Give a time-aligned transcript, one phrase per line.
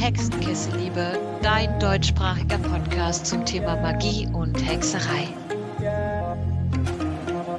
[0.00, 5.28] Hexenkessel-Liebe, dein deutschsprachiger Podcast zum Thema Magie und Hexerei.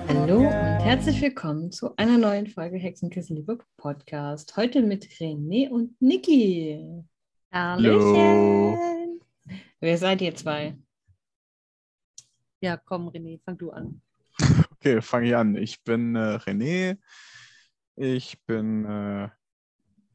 [0.07, 4.57] Hallo und herzlich willkommen zu einer neuen Folge Hexenkessel-Liebe Podcast.
[4.57, 7.03] Heute mit René und Niki.
[7.51, 9.19] Hallöchen.
[9.79, 10.75] Wer seid ihr zwei?
[12.59, 14.01] Ja, komm, René, fang du an.
[14.71, 15.55] Okay, fange ich an.
[15.57, 16.97] Ich bin äh, René.
[17.95, 19.29] Ich bin äh,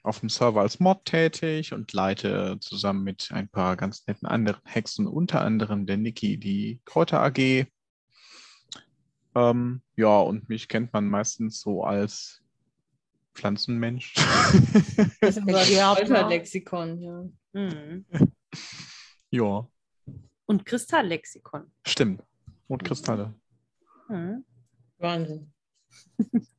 [0.07, 4.61] auf dem Server als Mod tätig und leite zusammen mit ein paar ganz netten anderen
[4.65, 7.67] Hexen, unter anderem der Niki, die Kräuter AG.
[9.35, 12.43] Ähm, ja, und mich kennt man meistens so als
[13.35, 14.15] Pflanzenmensch.
[15.21, 17.25] Das ist unser Ja, Kräuterlexikon, ja.
[17.53, 18.07] Mhm.
[19.31, 19.69] ja,
[20.47, 21.71] Und Kristalllexikon.
[21.87, 22.23] stimmt.
[22.69, 23.35] Und Kristalle.
[24.09, 24.45] Mhm.
[24.99, 25.53] Wahnsinn.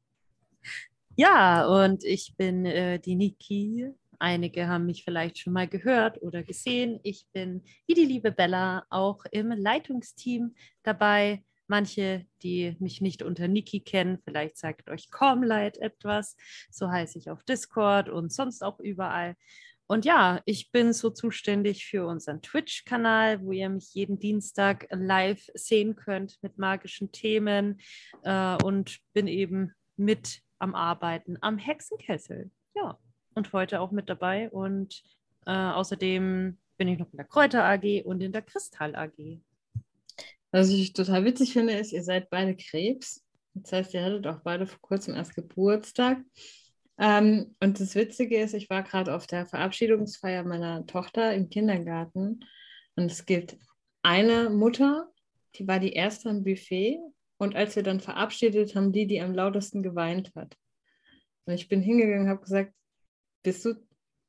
[1.19, 3.89] Ja, und ich bin äh, die Niki.
[4.19, 6.99] Einige haben mich vielleicht schon mal gehört oder gesehen.
[7.01, 11.43] Ich bin wie die liebe Bella auch im Leitungsteam dabei.
[11.65, 16.35] Manche, die mich nicht unter Niki kennen, vielleicht sagt euch Comlight etwas.
[16.69, 19.35] So heiße ich auf Discord und sonst auch überall.
[19.87, 25.43] Und ja, ich bin so zuständig für unseren Twitch-Kanal, wo ihr mich jeden Dienstag live
[25.55, 27.79] sehen könnt mit magischen Themen
[28.21, 32.51] äh, und bin eben mit am Arbeiten am Hexenkessel.
[32.75, 32.97] Ja,
[33.35, 34.49] und heute auch mit dabei.
[34.49, 35.03] Und
[35.45, 39.39] äh, außerdem bin ich noch in der Kräuter AG und in der Kristall AG.
[40.51, 43.23] Was ich total witzig finde, ist, ihr seid beide Krebs.
[43.53, 46.19] Das heißt, ihr hattet auch beide vor kurzem erst Geburtstag.
[46.99, 52.39] Ähm, und das Witzige ist, ich war gerade auf der Verabschiedungsfeier meiner Tochter im Kindergarten.
[52.95, 53.57] Und es gibt
[54.01, 55.11] eine Mutter,
[55.55, 56.99] die war die erste am Buffet.
[57.37, 60.57] Und als wir dann verabschiedet haben, die, die am lautesten geweint hat.
[61.45, 62.73] Und ich bin hingegangen und habe gesagt,
[63.43, 63.75] bist du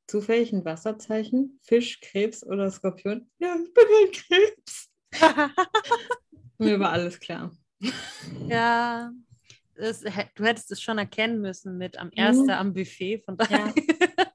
[0.07, 1.59] zufällig ein Wasserzeichen?
[1.63, 3.29] Fisch, Krebs oder Skorpion?
[3.39, 4.89] Ja, ich bin ein Krebs.
[6.57, 7.51] Mir war alles klar.
[8.47, 9.11] ja,
[9.75, 13.19] das, du hättest es schon erkennen müssen mit am ersten am Buffet.
[13.19, 13.73] Von daher.
[13.75, 14.33] Ja.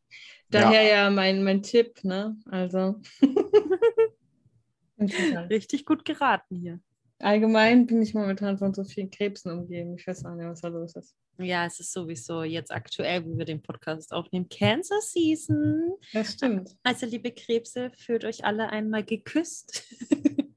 [0.48, 2.36] Daher ja, mein, mein Tipp, ne?
[2.46, 3.00] Also.
[4.98, 6.80] Richtig gut geraten hier.
[7.24, 9.96] Allgemein bin ich momentan von so vielen Krebsen umgeben.
[9.96, 11.16] Ich weiß auch nicht, was da los ist.
[11.38, 15.94] Ja, es ist sowieso jetzt aktuell, wo wir den Podcast aufnehmen, Cancer Season.
[16.12, 16.76] Das stimmt.
[16.82, 19.84] Also, liebe Krebse, fühlt euch alle einmal geküsst.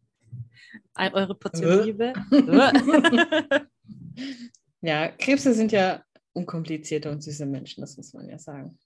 [0.98, 1.84] Eure Portion Äh.
[1.84, 2.14] Liebe.
[4.82, 6.04] Ja, Krebse sind ja
[6.34, 8.78] unkomplizierte und süße Menschen, das muss man ja sagen.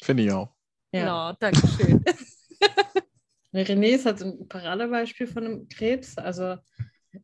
[0.00, 0.54] Finde ich auch.
[0.92, 1.00] Ja.
[1.00, 2.04] Genau, danke schön.
[3.52, 6.16] René ist halt so ein Paradebeispiel von einem Krebs.
[6.16, 6.58] Also,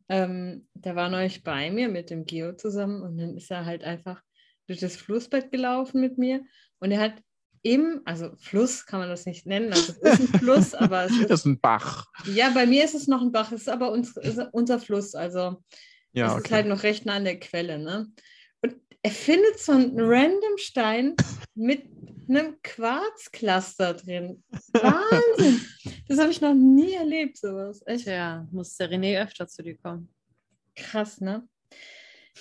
[0.09, 3.83] ähm, der war neulich bei mir mit dem Geo zusammen und dann ist er halt
[3.83, 4.21] einfach
[4.67, 6.43] durch das Flussbett gelaufen mit mir
[6.79, 7.13] und er hat
[7.61, 11.11] im, also Fluss kann man das nicht nennen, also es ist ein Fluss, aber es
[11.13, 12.05] ist, Das ist ein Bach.
[12.33, 15.15] ja, bei mir ist es noch ein Bach, es ist aber uns, ist unser Fluss,
[15.15, 15.63] also
[16.13, 16.53] Ja, es ist okay.
[16.55, 18.07] halt noch recht nah an der Quelle, ne?
[18.61, 21.15] Und er findet so einen random Stein
[21.55, 21.83] mit
[22.27, 24.43] einem Quarzcluster drin.
[24.73, 25.61] Wahnsinn!
[26.07, 27.81] Das habe ich noch nie erlebt, sowas.
[27.85, 30.09] Echt Tja, muss der René öfter zu dir kommen.
[30.75, 31.47] krass, ne?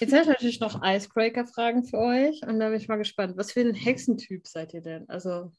[0.00, 3.36] Jetzt habe ich natürlich noch Icebreaker-Fragen für euch und da bin ich mal gespannt.
[3.36, 5.08] Was für ein Hexentyp seid ihr denn?
[5.08, 5.52] Also,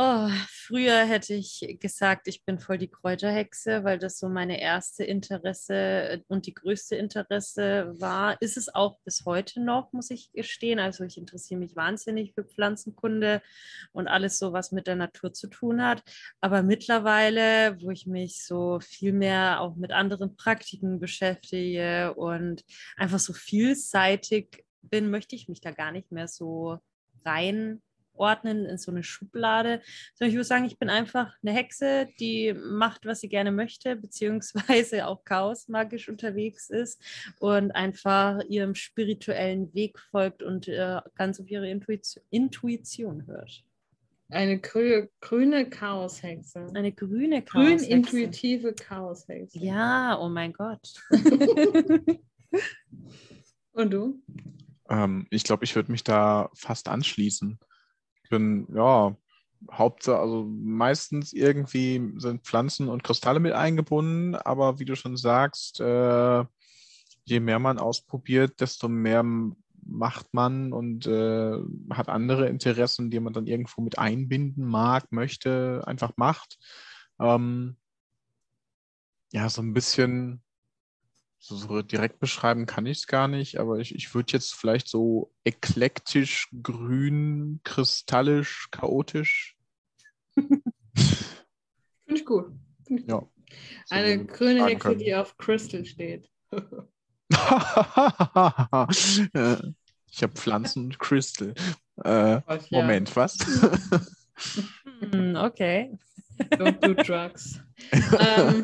[0.00, 5.02] Oh, früher hätte ich gesagt, ich bin voll die Kräuterhexe, weil das so meine erste
[5.02, 8.40] Interesse äh, und die größte Interesse war.
[8.40, 10.78] Ist es auch bis heute noch, muss ich gestehen.
[10.78, 13.42] Also ich interessiere mich wahnsinnig für Pflanzenkunde
[13.90, 16.04] und alles so, was mit der Natur zu tun hat.
[16.40, 22.64] Aber mittlerweile, wo ich mich so viel mehr auch mit anderen Praktiken beschäftige und
[22.96, 26.78] einfach so vielseitig bin, möchte ich mich da gar nicht mehr so
[27.24, 27.82] rein
[28.18, 29.80] ordnen in so eine Schublade,
[30.14, 33.96] sondern ich würde sagen, ich bin einfach eine Hexe, die macht, was sie gerne möchte,
[33.96, 37.02] beziehungsweise auch chaosmagisch unterwegs ist
[37.38, 43.64] und einfach ihrem spirituellen Weg folgt und äh, ganz auf ihre Intuition, Intuition hört.
[44.30, 46.66] eine grü grüne Chaoshexe.
[46.74, 47.86] Eine grüne Chaoshexe.
[47.86, 49.58] Grün-intuitive Chaoshexe.
[49.58, 51.02] Ja, oh mein Gott.
[53.72, 54.20] Und du?
[54.88, 57.58] Ähm, ich glaube, ich würde mich da fast anschließen.
[58.28, 59.16] Ich bin, ja,
[59.72, 65.80] Hauptsache, also meistens irgendwie sind Pflanzen und Kristalle mit eingebunden, aber wie du schon sagst,
[65.80, 66.44] äh,
[67.24, 69.24] je mehr man ausprobiert, desto mehr
[69.82, 71.56] macht man und äh,
[71.88, 76.58] hat andere Interessen, die man dann irgendwo mit einbinden mag, möchte, einfach macht.
[77.18, 77.78] Ähm,
[79.32, 80.42] ja, so ein bisschen
[81.38, 84.88] so, so direkt beschreiben kann ich es gar nicht, aber ich, ich würde jetzt vielleicht
[84.88, 89.56] so eklektisch, grün, kristallisch, chaotisch
[90.36, 90.62] Finde
[92.08, 92.52] ich gut.
[92.86, 93.18] Find ich Ja.
[93.18, 93.28] gut.
[93.90, 96.30] Eine So grüne sagen Hexe, die auf Crystal steht.
[100.10, 101.52] Ich habe Pflanzen und Crystal.
[102.02, 102.42] Äh, ja.
[102.70, 103.36] Moment, was?
[105.00, 105.96] Hm, okay.
[106.52, 107.60] Don't do drugs.
[107.92, 108.62] ähm,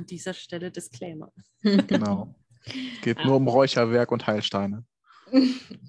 [0.00, 1.30] An dieser Stelle Disclaimer.
[1.60, 2.34] genau.
[2.64, 4.82] Es geht nur um Räucherwerk und Heilsteine.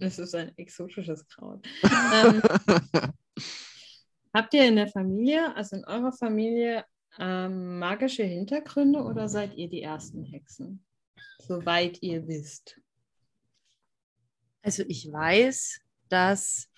[0.01, 1.65] Es ist ein exotisches Kraut.
[1.81, 2.41] ähm,
[4.33, 6.83] habt ihr in der Familie, also in eurer Familie,
[7.19, 10.83] ähm, magische Hintergründe oder seid ihr die ersten Hexen?
[11.39, 12.81] Soweit ihr wisst.
[14.61, 15.79] Also ich weiß,
[16.09, 16.69] dass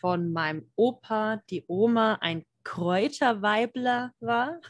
[0.00, 4.60] von meinem Opa die Oma ein Kräuterweibler war.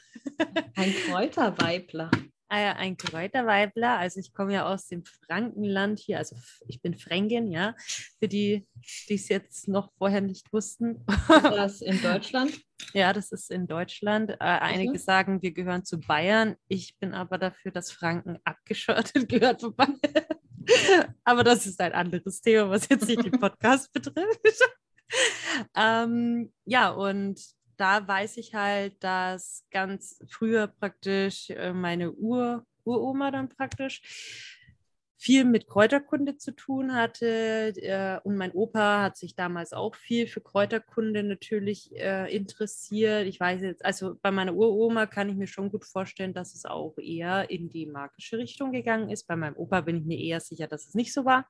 [0.76, 2.11] Ein Kräuterweibler.
[2.50, 3.99] Äh, ein Kräuterweibler.
[3.99, 6.19] Also ich komme ja aus dem Frankenland hier.
[6.19, 6.37] Also
[6.67, 7.75] ich bin Fränkin, ja.
[8.19, 8.67] Für die,
[9.08, 11.05] die es jetzt noch vorher nicht wussten.
[11.06, 12.58] Ist das in Deutschland?
[12.94, 14.31] Ja, das ist in Deutschland.
[14.31, 16.56] Äh, einige sagen, wir gehören zu Bayern.
[16.69, 20.00] Ich bin aber dafür, dass Franken abgeschottet gehört zu Bayern.
[21.25, 24.40] aber das ist ein anderes Thema, was jetzt nicht den Podcast betrifft.
[25.76, 27.38] ähm, ja, und
[27.79, 34.03] da weiß ich halt, dass ganz früher praktisch äh, meine Ur Uroma dann praktisch
[35.21, 37.73] viel mit Kräuterkunde zu tun hatte.
[37.77, 43.27] Äh, und mein Opa hat sich damals auch viel für Kräuterkunde natürlich äh, interessiert.
[43.27, 46.65] Ich weiß jetzt, also bei meiner Uroma kann ich mir schon gut vorstellen, dass es
[46.65, 49.27] auch eher in die magische Richtung gegangen ist.
[49.27, 51.47] Bei meinem Opa bin ich mir eher sicher, dass es nicht so war.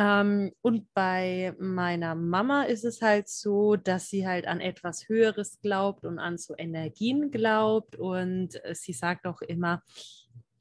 [0.00, 5.60] Ähm, und bei meiner Mama ist es halt so, dass sie halt an etwas Höheres
[5.60, 7.96] glaubt und an so Energien glaubt.
[7.96, 9.82] Und äh, sie sagt auch immer,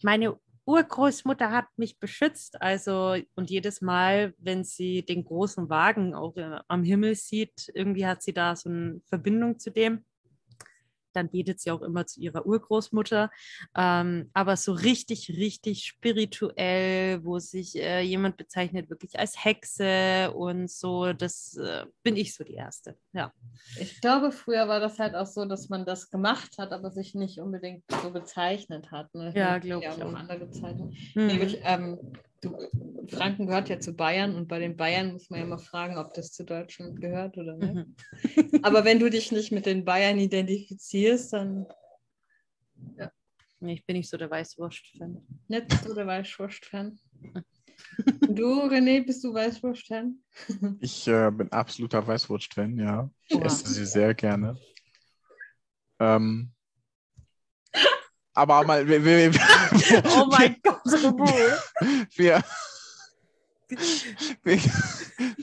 [0.02, 2.62] meine Urgroßmutter hat mich beschützt.
[2.62, 8.06] Also, und jedes Mal, wenn sie den großen Wagen auch äh, am Himmel sieht, irgendwie
[8.06, 10.04] hat sie da so eine Verbindung zu dem.
[11.14, 13.30] Dann betet sie auch immer zu ihrer Urgroßmutter.
[13.76, 20.70] Ähm, aber so richtig, richtig spirituell, wo sich äh, jemand bezeichnet wirklich als Hexe und
[20.70, 22.98] so, das äh, bin ich so die Erste.
[23.14, 23.34] Ja.
[23.80, 27.16] Ich glaube, früher war das halt auch so, dass man das gemacht hat, aber sich
[27.16, 29.14] nicht unbedingt so bezeichnet hat.
[29.14, 29.34] Ne?
[29.36, 30.20] Ja, Es gibt glaub ja ich auch auch.
[30.20, 30.92] andere Zeiten.
[31.14, 31.28] Hm.
[31.28, 31.98] Nämlich, ähm,
[32.42, 32.58] du,
[33.08, 36.14] Franken gehört ja zu Bayern und bei den Bayern muss man ja immer fragen, ob
[36.14, 37.76] das zu Deutschland gehört oder nicht.
[37.76, 37.96] Mhm.
[38.64, 41.68] Aber wenn du dich nicht mit den Bayern identifizierst, dann
[43.62, 45.22] Nee, Ich bin nicht so der Weißwurst-Fan.
[45.48, 47.00] nicht so der Weißwurst-Fan.
[48.22, 50.22] Du, René, bist du Weißwurst-Fan?
[50.82, 53.10] Ich äh, bin absoluter Weißwurst-Fan, ja.
[53.28, 53.46] Ich Oha.
[53.46, 54.58] esse sie sehr gerne.
[56.00, 56.52] Ähm,
[58.34, 60.80] aber mal, wir, wir, wir, Oh mein Gott.
[62.16, 62.42] wir,
[64.44, 64.60] wir,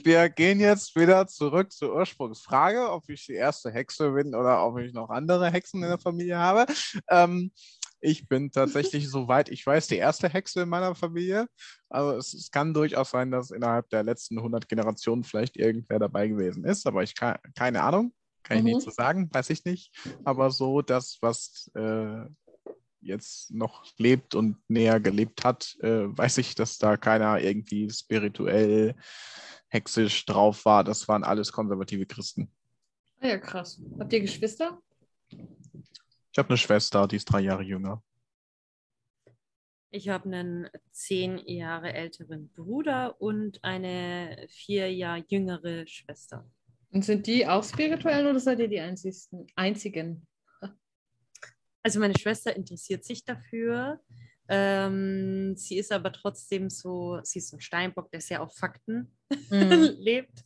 [0.03, 4.77] wir gehen jetzt wieder zurück zur Ursprungsfrage, ob ich die erste Hexe bin oder ob
[4.79, 6.65] ich noch andere Hexen in der Familie habe.
[7.09, 7.51] Ähm,
[7.99, 11.47] ich bin tatsächlich, soweit ich weiß, die erste Hexe in meiner Familie.
[11.89, 16.27] Also es, es kann durchaus sein, dass innerhalb der letzten 100 Generationen vielleicht irgendwer dabei
[16.27, 18.13] gewesen ist, aber ich kann, keine Ahnung,
[18.43, 18.69] kann ich Mhm.
[18.71, 19.91] nicht so sagen, weiß ich nicht.
[20.25, 22.25] Aber so das, was äh,
[23.07, 28.95] jetzt noch lebt und näher gelebt hat, äh, weiß ich, dass da keiner irgendwie spirituell,
[29.69, 30.83] hexisch drauf war.
[30.83, 32.51] Das waren alles konservative Christen.
[33.19, 33.81] Ah ja, krass.
[33.99, 34.81] Habt ihr Geschwister?
[35.29, 38.03] Ich habe eine Schwester, die ist drei Jahre jünger.
[39.89, 46.47] Ich habe einen zehn Jahre älteren Bruder und eine vier Jahre jüngere Schwester.
[46.91, 50.27] Und sind die auch spirituell oder seid ihr die einzigsten, einzigen?
[51.87, 54.01] Also meine Schwester interessiert sich dafür.
[54.49, 59.13] Ähm, sie ist aber trotzdem so, sie ist so ein Steinbock, der sehr auf Fakten
[59.49, 59.95] Mhm.
[59.97, 60.43] lebt.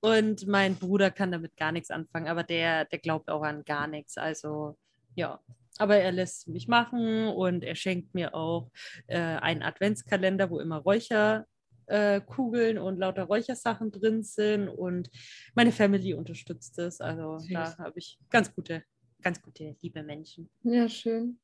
[0.00, 3.86] Und mein Bruder kann damit gar nichts anfangen, aber der, der glaubt auch an gar
[3.86, 4.16] nichts.
[4.16, 4.78] Also
[5.14, 5.40] ja,
[5.76, 8.70] aber er lässt mich machen und er schenkt mir auch
[9.08, 11.44] äh, einen Adventskalender, wo immer Räucherkugeln
[11.88, 15.10] äh, Kugeln und lauter Räuchersachen drin sind und
[15.54, 17.02] meine Family unterstützt es.
[17.02, 17.52] Also Süß.
[17.52, 18.84] da habe ich ganz gute,
[19.22, 20.48] ganz gute, liebe Menschen.
[20.62, 21.38] Ja, schön.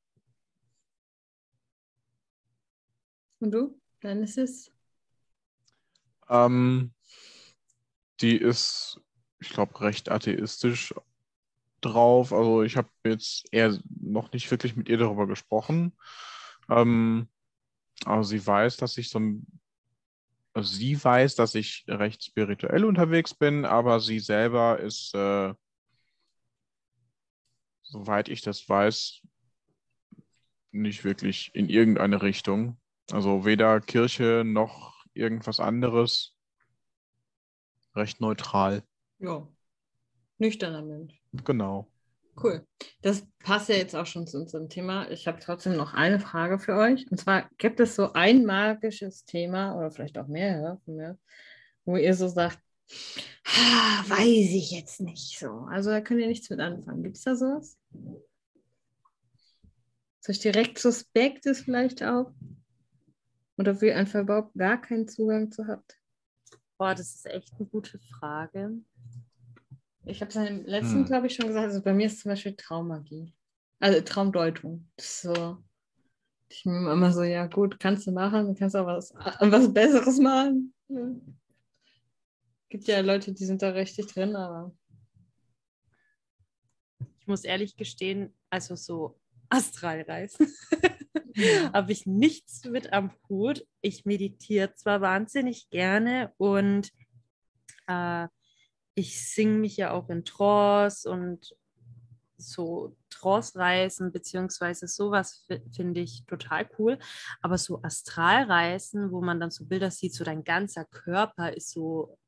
[3.41, 3.81] Und du?
[4.01, 4.73] Deine Sis?
[6.29, 6.93] Ähm,
[8.21, 9.01] die ist,
[9.41, 10.95] ich glaube, recht atheistisch
[11.81, 12.33] drauf.
[12.33, 15.97] Also ich habe jetzt eher noch nicht wirklich mit ihr darüber gesprochen.
[16.71, 17.29] Ähm,
[18.05, 19.47] aber sie weiß, dass ich so ein,
[20.55, 25.55] also sie weiß, dass ich recht spirituell unterwegs bin, aber sie selber ist, äh,
[27.85, 29.23] soweit ich das weiß,
[30.73, 32.79] nicht wirklich in irgendeine Richtung.
[33.11, 36.37] Also weder Kirche noch irgendwas anderes.
[37.95, 38.83] Recht neutral.
[39.19, 39.47] Ja.
[40.39, 41.23] Nüchterner Mensch.
[41.45, 41.89] Genau.
[42.43, 42.67] Cool.
[43.03, 45.09] Das passt ja jetzt auch schon zu unserem Thema.
[45.11, 47.09] Ich habe trotzdem noch eine Frage für euch.
[47.11, 51.19] Und zwar, gibt es so ein magisches Thema oder vielleicht auch mehrere von mir,
[51.85, 52.59] wo ihr so sagt,
[53.47, 55.67] ah, weiß ich jetzt nicht so.
[55.71, 57.03] Also da könnt ihr nichts mit anfangen.
[57.03, 57.79] Gibt es da sowas?
[60.21, 62.33] Ist euch direkt suspekt ist vielleicht auch?
[63.59, 65.99] Oder ihr einfach überhaupt gar keinen Zugang zu habt?
[66.79, 68.73] Boah, das ist echt eine gute Frage.
[70.07, 71.05] Ich habe es im letzten, Hm.
[71.05, 71.67] glaube ich, schon gesagt.
[71.67, 73.33] Also bei mir ist zum Beispiel Traummagie.
[73.81, 74.89] Also Traumdeutung.
[74.97, 75.59] Das ist so.
[76.49, 80.19] Ich bin immer so, ja gut, kannst du machen, du kannst auch was, was Besseres
[80.19, 80.75] machen.
[80.89, 81.11] Ja.
[82.75, 84.75] Gibt ja Leute, die sind da richtig drin, aber.
[87.21, 90.53] Ich muss ehrlich gestehen, also so Astralreisen
[91.73, 93.65] habe ich nichts mit am Hut.
[93.81, 96.91] Ich meditiere zwar wahnsinnig gerne und
[97.87, 98.27] äh,
[98.97, 101.55] ich singe mich ja auch in Trance und
[102.37, 106.99] so Trance-Reisen beziehungsweise sowas fi- finde ich total cool.
[107.41, 112.19] Aber so Astralreisen, wo man dann so Bilder sieht, so dein ganzer Körper ist so,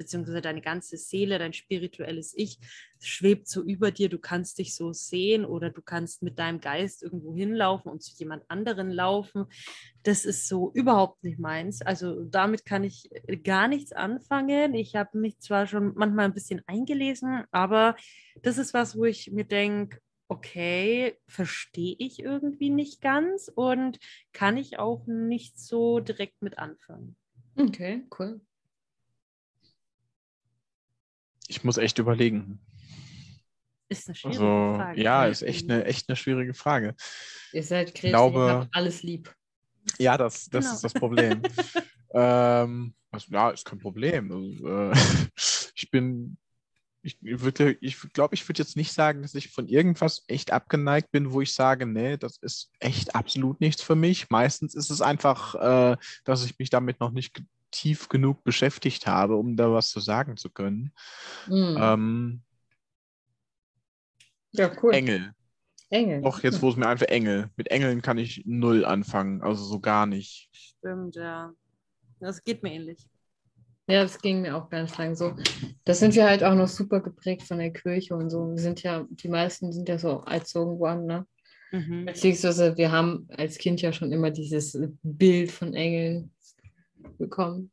[0.00, 2.58] beziehungsweise deine ganze Seele, dein spirituelles Ich
[3.00, 7.02] schwebt so über dir, du kannst dich so sehen oder du kannst mit deinem Geist
[7.02, 9.44] irgendwo hinlaufen und zu jemand anderen laufen.
[10.02, 11.82] Das ist so überhaupt nicht meins.
[11.82, 13.10] Also damit kann ich
[13.44, 14.72] gar nichts anfangen.
[14.72, 17.94] Ich habe mich zwar schon manchmal ein bisschen eingelesen, aber
[18.40, 23.98] das ist was, wo ich mir denke, okay, verstehe ich irgendwie nicht ganz und
[24.32, 27.16] kann ich auch nicht so direkt mit anfangen.
[27.56, 28.40] Okay, cool.
[31.50, 32.60] Ich muss echt überlegen.
[33.88, 35.02] Ist eine schwierige Also, Frage.
[35.02, 36.94] ja, ist echt eine, echt eine schwierige Frage.
[37.52, 39.34] Ihr seid Krebs, glaube- ihr habt alles lieb.
[39.98, 40.74] Ja, das, das Genau.
[40.76, 41.42] ist das Problem.
[42.14, 44.30] ähm, also, ja, ist kein Problem.
[44.30, 44.92] Also, äh,
[45.74, 46.36] ich bin,
[47.02, 51.10] ich würde, ich glaube, ich würde jetzt nicht sagen, dass ich von irgendwas echt abgeneigt
[51.10, 54.30] bin, wo ich sage, nee, das ist echt absolut nichts für mich.
[54.30, 59.36] Meistens ist es einfach, äh, dass ich mich damit noch nicht tief genug beschäftigt habe,
[59.36, 60.92] um da was zu sagen zu können.
[61.46, 61.76] Mhm.
[61.78, 62.42] Ähm,
[64.52, 64.94] ja, cool.
[64.94, 65.32] Engel.
[65.90, 66.22] Engel.
[66.22, 67.50] Doch, jetzt wo es mir einfach Engel.
[67.56, 70.48] Mit Engeln kann ich null anfangen, also so gar nicht.
[70.52, 71.52] Stimmt, ja.
[72.20, 73.08] Das geht mir ähnlich.
[73.88, 75.34] Ja, das ging mir auch ganz lang so.
[75.84, 78.48] Das sind wir halt auch noch super geprägt von der Kirche und so.
[78.50, 81.26] Wir sind ja, die meisten sind ja so erzogen worden, ne?
[81.72, 82.04] Mhm.
[82.06, 86.32] Beziehungsweise wir haben als Kind ja schon immer dieses Bild von Engeln
[87.18, 87.72] bekommen.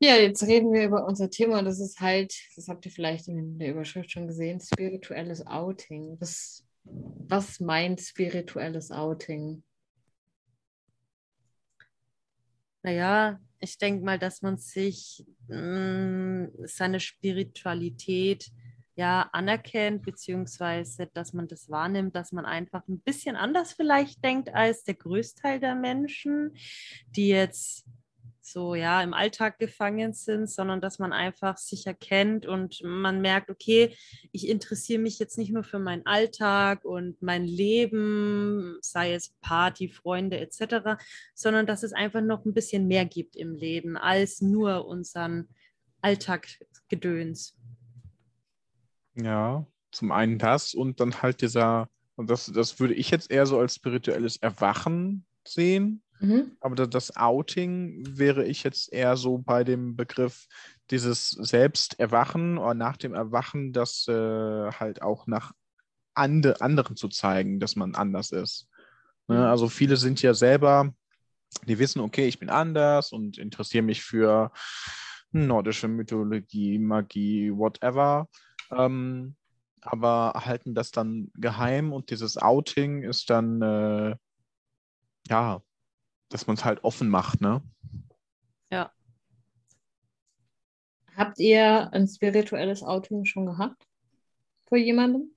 [0.00, 1.62] Ja, jetzt reden wir über unser Thema.
[1.62, 6.16] Das ist halt, das habt ihr vielleicht in der Überschrift schon gesehen, spirituelles Outing.
[6.20, 9.62] Was, was meint spirituelles Outing?
[12.82, 18.50] Naja, ich denke mal, dass man sich mh, seine Spiritualität
[18.96, 24.54] ja anerkennt, beziehungsweise dass man das wahrnimmt, dass man einfach ein bisschen anders vielleicht denkt
[24.54, 26.56] als der Größteil der Menschen,
[27.16, 27.86] die jetzt
[28.46, 33.50] so ja im Alltag gefangen sind, sondern dass man einfach sich erkennt und man merkt,
[33.50, 33.96] okay,
[34.32, 39.88] ich interessiere mich jetzt nicht nur für meinen Alltag und mein Leben, sei es Party,
[39.88, 41.02] Freunde etc.,
[41.34, 45.48] sondern dass es einfach noch ein bisschen mehr gibt im Leben als nur unseren
[46.02, 47.56] Alltagsgedöns.
[49.16, 53.46] Ja, zum einen das und dann halt dieser, und das, das würde ich jetzt eher
[53.46, 56.02] so als spirituelles Erwachen sehen.
[56.20, 56.56] Mhm.
[56.60, 60.46] Aber da- das Outing wäre ich jetzt eher so bei dem Begriff
[60.90, 64.12] dieses Selbsterwachen oder nach dem Erwachen, das äh,
[64.72, 65.52] halt auch nach
[66.14, 68.68] ande, anderen zu zeigen, dass man anders ist.
[69.28, 69.36] Mhm.
[69.36, 69.48] Ne?
[69.48, 70.92] Also viele sind ja selber,
[71.66, 74.50] die wissen, okay, ich bin anders und interessiere mich für
[75.32, 78.28] nordische Mythologie, Magie, whatever.
[78.76, 79.36] Ähm,
[79.80, 84.16] aber halten das dann geheim und dieses Outing ist dann, äh,
[85.28, 85.62] ja,
[86.30, 87.62] dass man es halt offen macht, ne?
[91.16, 93.86] Habt ihr ein spirituelles Outing schon gehabt?
[94.66, 95.32] Vor jemandem?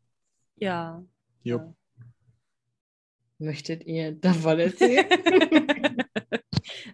[0.56, 1.04] Ja.
[1.44, 1.76] Jupp.
[3.38, 5.06] Möchtet ihr davon erzählen?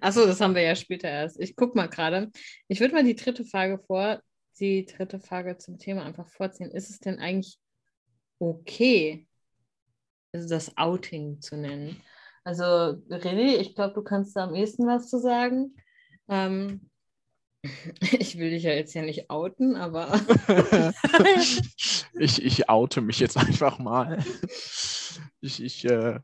[0.01, 1.39] Achso, das haben wir ja später erst.
[1.39, 2.29] Ich gucke mal gerade.
[2.67, 4.21] Ich würde mal die dritte Frage vor,
[4.59, 6.71] die dritte Frage zum Thema einfach vorziehen.
[6.71, 7.57] Ist es denn eigentlich
[8.39, 9.27] okay,
[10.31, 12.01] also das Outing zu nennen?
[12.43, 15.75] Also, René, ich glaube, du kannst da am ehesten was zu sagen.
[16.27, 16.89] Ähm,
[18.19, 20.13] ich will dich ja jetzt ja nicht outen, aber
[22.19, 24.23] ich, ich oute mich jetzt einfach mal.
[25.39, 26.19] Ich, ich, äh,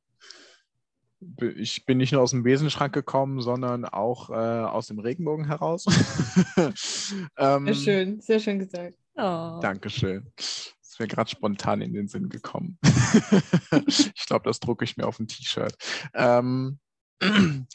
[1.55, 5.85] ich bin nicht nur aus dem Besenschrank gekommen, sondern auch äh, aus dem Regenbogen heraus.
[7.37, 8.95] ähm, sehr schön, sehr schön gesagt.
[9.15, 9.59] Oh.
[9.61, 10.31] Dankeschön.
[10.35, 12.77] Das mir gerade spontan in den Sinn gekommen.
[13.87, 15.75] ich glaube, das drucke ich mir auf ein T-Shirt.
[16.13, 16.79] Ähm,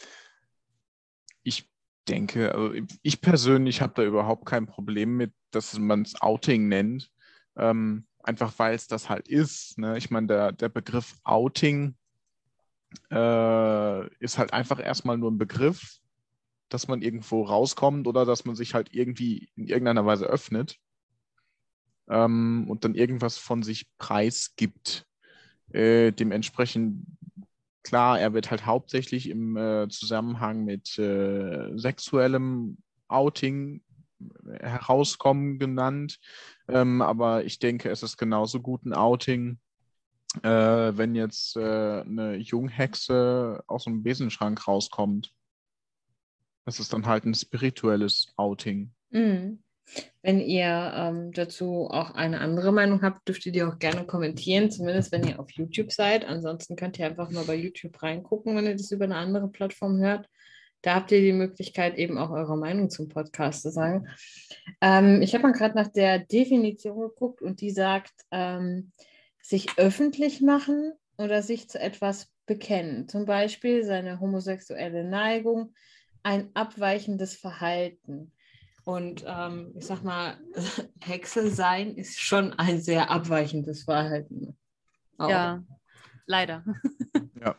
[1.42, 1.68] ich
[2.08, 2.72] denke, also
[3.02, 7.10] ich persönlich habe da überhaupt kein Problem mit, dass man es Outing nennt.
[7.56, 9.78] Ähm, einfach weil es das halt ist.
[9.78, 9.96] Ne?
[9.98, 11.94] Ich meine, der, der Begriff Outing
[13.10, 15.98] äh, ist halt einfach erstmal nur ein Begriff,
[16.68, 20.78] dass man irgendwo rauskommt oder dass man sich halt irgendwie in irgendeiner Weise öffnet
[22.08, 25.06] ähm, und dann irgendwas von sich preisgibt.
[25.72, 27.06] Äh, dementsprechend,
[27.82, 33.82] klar, er wird halt hauptsächlich im äh, Zusammenhang mit äh, sexuellem Outing
[34.60, 36.18] herauskommen genannt.
[36.68, 39.58] Ähm, aber ich denke, es ist genauso gut ein Outing,
[40.42, 45.32] äh, wenn jetzt äh, eine Junghexe aus dem Besenschrank rauskommt.
[46.64, 48.90] Das ist dann halt ein spirituelles Outing.
[49.10, 49.60] Mhm.
[50.22, 54.70] Wenn ihr ähm, dazu auch eine andere Meinung habt, dürft ihr die auch gerne kommentieren,
[54.70, 56.24] zumindest wenn ihr auf YouTube seid.
[56.24, 59.98] Ansonsten könnt ihr einfach mal bei YouTube reingucken, wenn ihr das über eine andere Plattform
[59.98, 60.26] hört.
[60.80, 64.08] Da habt ihr die Möglichkeit, eben auch eure Meinung zum Podcast zu sagen.
[64.80, 68.92] Ähm, ich habe mal gerade nach der Definition geguckt und die sagt, ähm,
[69.44, 73.08] sich öffentlich machen oder sich zu etwas bekennen.
[73.08, 75.74] Zum Beispiel seine homosexuelle Neigung,
[76.22, 78.32] ein abweichendes Verhalten.
[78.84, 80.38] Und ähm, ich sag mal,
[81.00, 84.56] Hexe sein ist schon ein sehr abweichendes Verhalten.
[85.18, 85.28] Auch.
[85.28, 85.62] Ja,
[86.24, 86.64] leider.
[87.38, 87.56] Ja.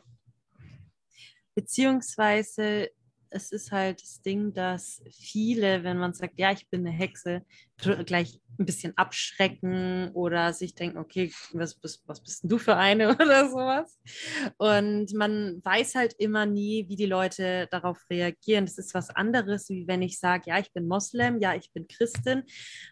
[1.53, 2.89] Beziehungsweise
[3.35, 7.43] es ist halt das Ding, dass viele, wenn man sagt, ja, ich bin eine Hexe,
[8.05, 12.77] gleich ein bisschen abschrecken oder sich denken, okay, was, was, was bist denn du für
[12.77, 13.99] eine oder sowas.
[14.57, 18.65] Und man weiß halt immer nie, wie die Leute darauf reagieren.
[18.65, 21.87] Das ist was anderes, wie wenn ich sage, ja, ich bin Moslem, ja, ich bin
[21.87, 22.43] Christin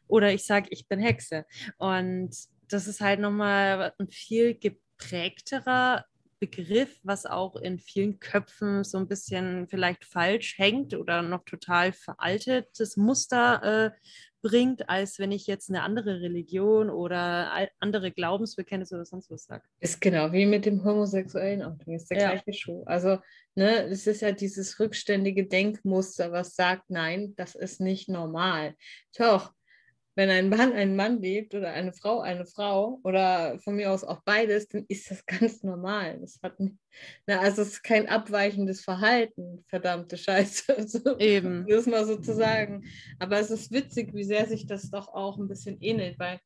[0.07, 1.45] oder ich sage, ich bin Hexe.
[1.77, 2.35] Und
[2.67, 6.05] das ist halt nochmal ein viel geprägterer
[6.43, 11.93] Begriff, was auch in vielen Köpfen so ein bisschen vielleicht falsch hängt oder noch total
[11.93, 13.91] veraltetes Muster äh,
[14.41, 19.63] bringt, als wenn ich jetzt eine andere Religion oder andere Glaubensbekenntnisse oder sonst was sage.
[19.79, 22.31] Ist genau wie mit dem homosexuellen Outing, ist der ja.
[22.31, 22.83] gleiche Schuh.
[22.85, 23.19] Also,
[23.55, 28.75] ne, es ist ja dieses rückständige Denkmuster, was sagt, nein, das ist nicht normal.
[29.17, 29.53] Doch,
[30.15, 34.03] wenn ein Mann ein Mann liebt oder eine Frau eine Frau oder von mir aus
[34.03, 36.19] auch beides, dann ist das ganz normal.
[36.21, 36.75] Das hat nicht,
[37.25, 40.63] na, also es ist kein abweichendes Verhalten, verdammte Scheiße.
[40.77, 41.65] Also, Eben.
[41.67, 42.85] Das mal so zu sagen.
[43.19, 46.39] Aber es ist witzig, wie sehr sich das doch auch ein bisschen ähnelt, weil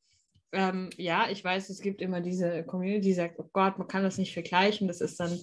[0.53, 4.03] ähm, ja, ich weiß, es gibt immer diese Community, die sagt, oh Gott, man kann
[4.03, 4.87] das nicht vergleichen.
[4.87, 5.39] Das ist dann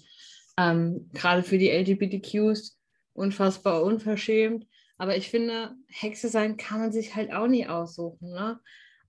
[0.59, 2.79] ähm, gerade für die LGBTQs
[3.13, 4.67] unfassbar unverschämt.
[4.97, 8.31] Aber ich finde, Hexe sein kann man sich halt auch nie aussuchen.
[8.31, 8.61] Ne?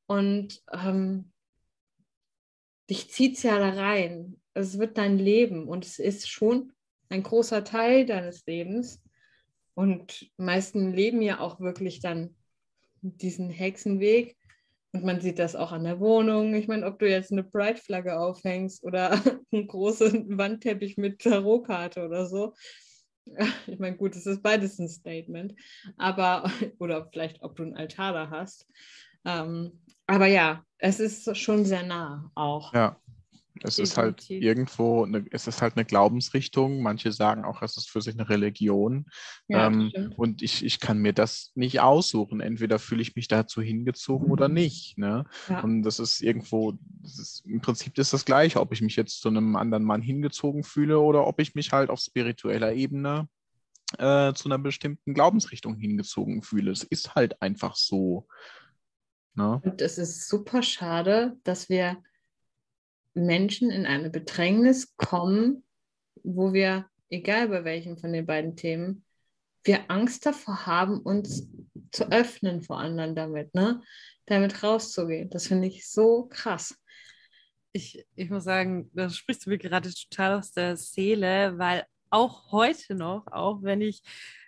[0.08, 1.32] Und ähm,
[2.90, 4.40] dich zieht es ja da rein.
[4.54, 6.74] Es wird dein Leben und es ist schon
[7.10, 9.02] ein großer Teil deines Lebens.
[9.74, 12.36] Und meisten leben ja auch wirklich dann
[13.02, 14.38] diesen Hexenweg.
[14.94, 16.56] Und man sieht das auch an der Wohnung.
[16.56, 19.12] Ich meine, ob du jetzt eine Pride-Flagge aufhängst oder
[19.52, 22.54] einen großen Wandteppich mit Tarotkarte oder so,
[23.68, 25.56] Ich meine, gut, es ist beides ein Statement,
[25.98, 28.68] aber, oder vielleicht, ob du einen Altar da hast.
[29.26, 32.74] Ähm, aber ja, es ist schon sehr nah auch.
[32.74, 33.00] Ja,
[33.64, 36.82] es ist halt irgendwo, eine, es ist halt eine Glaubensrichtung.
[36.82, 39.06] Manche sagen auch, es ist für sich eine Religion.
[39.48, 42.42] Ja, ähm, und ich, ich kann mir das nicht aussuchen.
[42.42, 44.98] Entweder fühle ich mich dazu hingezogen oder nicht.
[44.98, 45.26] Ne?
[45.48, 45.62] Ja.
[45.62, 49.22] Und das ist irgendwo, das ist, im Prinzip ist das gleiche, ob ich mich jetzt
[49.22, 53.30] zu einem anderen Mann hingezogen fühle oder ob ich mich halt auf spiritueller Ebene
[53.98, 56.72] äh, zu einer bestimmten Glaubensrichtung hingezogen fühle.
[56.72, 58.28] Es ist halt einfach so.
[59.36, 59.62] Ne?
[59.64, 61.98] Und es ist super schade, dass wir
[63.16, 65.64] Menschen in eine Bedrängnis kommen,
[66.24, 69.06] wo wir, egal bei welchem von den beiden Themen,
[69.64, 71.48] wir Angst davor haben, uns
[71.92, 73.82] zu öffnen vor anderen damit, ne?
[74.26, 75.30] damit rauszugehen.
[75.30, 76.78] Das finde ich so krass.
[77.72, 82.52] Ich, ich muss sagen, das sprichst du mir gerade total aus der Seele, weil auch
[82.52, 84.02] heute noch, auch wenn ich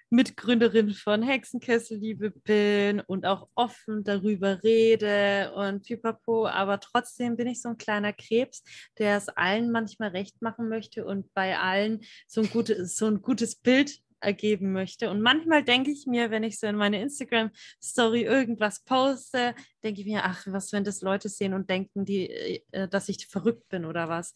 [0.10, 7.62] Mitgründerin von Hexenkesselliebe bin und auch offen darüber rede und pipapo, aber trotzdem bin ich
[7.62, 8.64] so ein kleiner Krebs,
[8.98, 13.22] der es allen manchmal recht machen möchte und bei allen so ein, gute, so ein
[13.22, 15.10] gutes Bild ergeben möchte.
[15.10, 20.08] Und manchmal denke ich mir, wenn ich so in meine Instagram-Story irgendwas poste, denke ich
[20.08, 22.30] mir, ach, was, wenn das Leute sehen und denken, die,
[22.72, 24.34] äh, dass ich verrückt bin oder was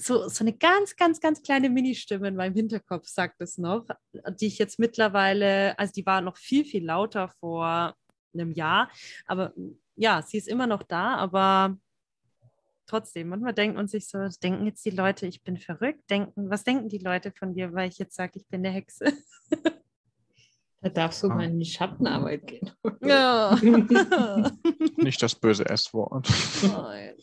[0.00, 3.86] so, so eine ganz, ganz, ganz kleine Ministimme in meinem Hinterkopf sagt es noch,
[4.40, 7.94] die ich jetzt mittlerweile, also die war noch viel, viel lauter vor
[8.32, 8.90] einem Jahr,
[9.26, 9.52] aber
[9.96, 11.76] ja, sie ist immer noch da, aber
[12.86, 13.28] trotzdem.
[13.28, 16.08] Manchmal denkt man sich so, denken jetzt die Leute, ich bin verrückt?
[16.08, 19.12] Denken, was denken die Leute von dir, weil ich jetzt sage, ich bin der Hexe?
[20.80, 22.70] Da darfst du mal in die Schattenarbeit gehen.
[23.02, 23.58] Ja.
[24.96, 26.28] Nicht das böse S-Wort.
[26.62, 27.14] Nein.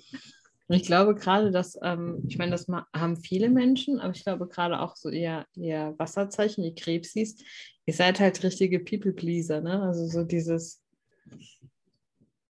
[0.67, 4.79] Ich glaube gerade, dass, ähm, ich meine, das haben viele Menschen, aber ich glaube gerade
[4.79, 7.37] auch so ihr, ihr Wasserzeichen, die Krebsis,
[7.85, 9.83] ihr seid halt richtige People-Pleaser, ne?
[9.83, 10.81] Also so dieses,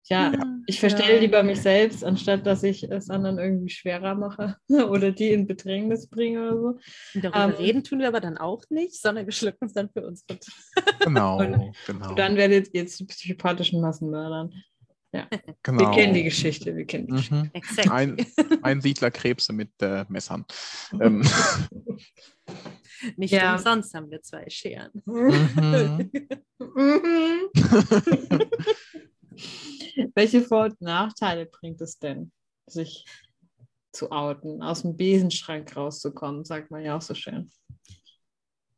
[0.04, 0.32] ja,
[0.66, 1.20] ich verstelle Ja.
[1.20, 4.56] lieber mich selbst, anstatt dass ich es anderen irgendwie schwerer mache
[4.90, 6.66] oder die in Bedrängnis bringe oder so.
[7.14, 9.88] Und darüber Ähm, reden tun wir aber dann auch nicht, sondern wir schlucken es dann
[9.90, 10.52] für uns runter.
[11.00, 12.10] Genau, Und- genau.
[12.10, 14.52] Und dann werdet ihr zu psychopathischen Massenmördern.
[15.62, 15.80] genau.
[15.80, 17.34] Wir kennen die Geschichte, wir kennen die Geschichte.
[17.34, 17.50] Mhm.
[17.52, 17.90] Exakt.
[17.90, 18.26] Ein,
[18.62, 20.44] ein Siedler Krebse mit äh, Messern.
[21.00, 21.22] Ähm,
[23.16, 23.56] Nicht Ja.
[23.56, 24.90] umsonst haben wir zwei Scheren.
[25.04, 26.10] mhm.
[26.58, 27.50] Mhm.
[30.14, 32.32] Welche Vor- und Nachteile bringt es denn,
[32.66, 33.04] sich
[33.92, 37.50] zu outen, aus dem Besenschrank rauszukommen, sagt man ja auch so schön.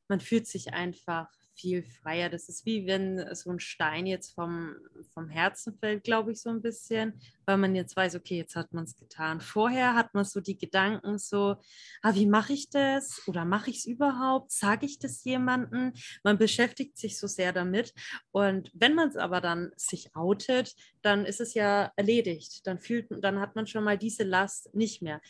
[0.09, 2.29] man fühlt sich einfach viel freier.
[2.29, 4.75] Das ist wie wenn so ein Stein jetzt vom,
[5.12, 8.73] vom Herzen fällt, glaube ich, so ein bisschen, weil man jetzt weiß, okay, jetzt hat
[8.73, 9.40] man es getan.
[9.40, 11.57] Vorher hat man so die Gedanken so,
[12.03, 13.23] ah, wie mache ich das?
[13.27, 14.53] Oder mache ich es überhaupt?
[14.53, 15.93] Sage ich das jemandem?
[16.23, 17.95] Man beschäftigt sich so sehr damit.
[18.33, 22.67] Und wenn man es aber dann sich outet, dann ist es ja erledigt.
[22.67, 25.21] Dann fühlt, dann hat man schon mal diese Last nicht mehr.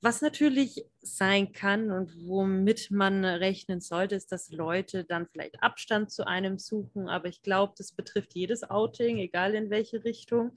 [0.00, 6.10] Was natürlich sein kann und womit man rechnen sollte, ist, dass Leute dann vielleicht Abstand
[6.10, 7.08] zu einem suchen.
[7.08, 10.52] Aber ich glaube, das betrifft jedes Outing, egal in welche Richtung.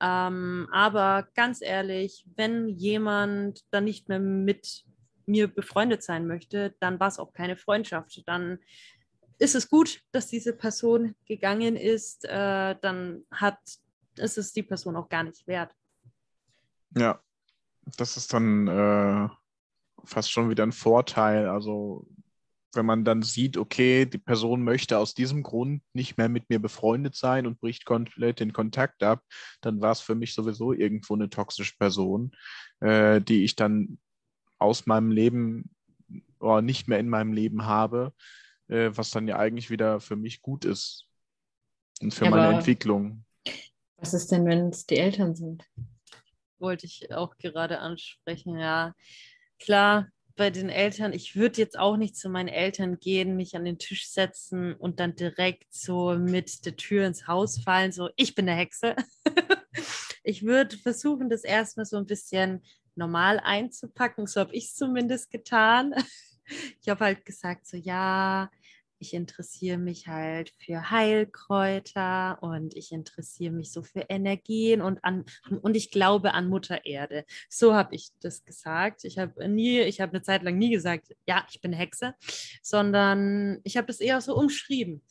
[0.00, 4.84] Ähm, aber ganz ehrlich, wenn jemand dann nicht mehr mit
[5.26, 8.22] mir befreundet sein möchte, dann war es auch keine Freundschaft.
[8.26, 8.58] Dann
[9.38, 12.24] ist es gut, dass diese Person gegangen ist.
[12.24, 13.58] Äh, dann hat
[14.18, 15.74] ist es die Person auch gar nicht wert.
[16.96, 17.20] Ja,
[17.96, 19.28] das ist dann äh,
[20.04, 21.48] fast schon wieder ein Vorteil.
[21.48, 22.06] Also
[22.74, 26.58] wenn man dann sieht, okay, die Person möchte aus diesem Grund nicht mehr mit mir
[26.60, 29.22] befreundet sein und bricht komplett den Kontakt ab,
[29.60, 32.32] dann war es für mich sowieso irgendwo eine toxische Person,
[32.80, 33.98] äh, die ich dann
[34.58, 35.70] aus meinem Leben
[36.40, 38.12] oder nicht mehr in meinem Leben habe,
[38.68, 41.06] äh, was dann ja eigentlich wieder für mich gut ist
[42.02, 43.24] und für Ja, meine aber- Entwicklung.
[43.98, 45.64] Was ist denn, wenn es die Eltern sind?
[46.58, 48.58] wollte ich auch gerade ansprechen.
[48.58, 48.94] Ja,
[49.64, 53.64] klar, bei den Eltern, ich würde jetzt auch nicht zu meinen Eltern gehen, mich an
[53.64, 58.34] den Tisch setzen und dann direkt so mit der Tür ins Haus fallen, so, ich
[58.34, 58.96] bin der Hexe.
[60.24, 62.62] ich würde versuchen, das erstmal so ein bisschen
[62.96, 64.26] normal einzupacken.
[64.26, 65.94] So habe ich es zumindest getan.
[66.82, 68.50] Ich habe halt gesagt, so, ja,
[68.98, 75.24] ich interessiere mich halt für Heilkräuter und ich interessiere mich so für Energien und an
[75.62, 77.24] und ich glaube an Mutter Erde.
[77.48, 79.04] So habe ich das gesagt.
[79.04, 82.14] Ich habe nie, ich habe eine Zeit lang nie gesagt, ja, ich bin Hexe,
[82.62, 85.02] sondern ich habe das eher so umschrieben,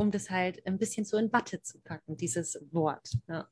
[0.00, 3.10] um das halt ein bisschen so in Watte zu packen, dieses Wort.
[3.28, 3.48] Ja.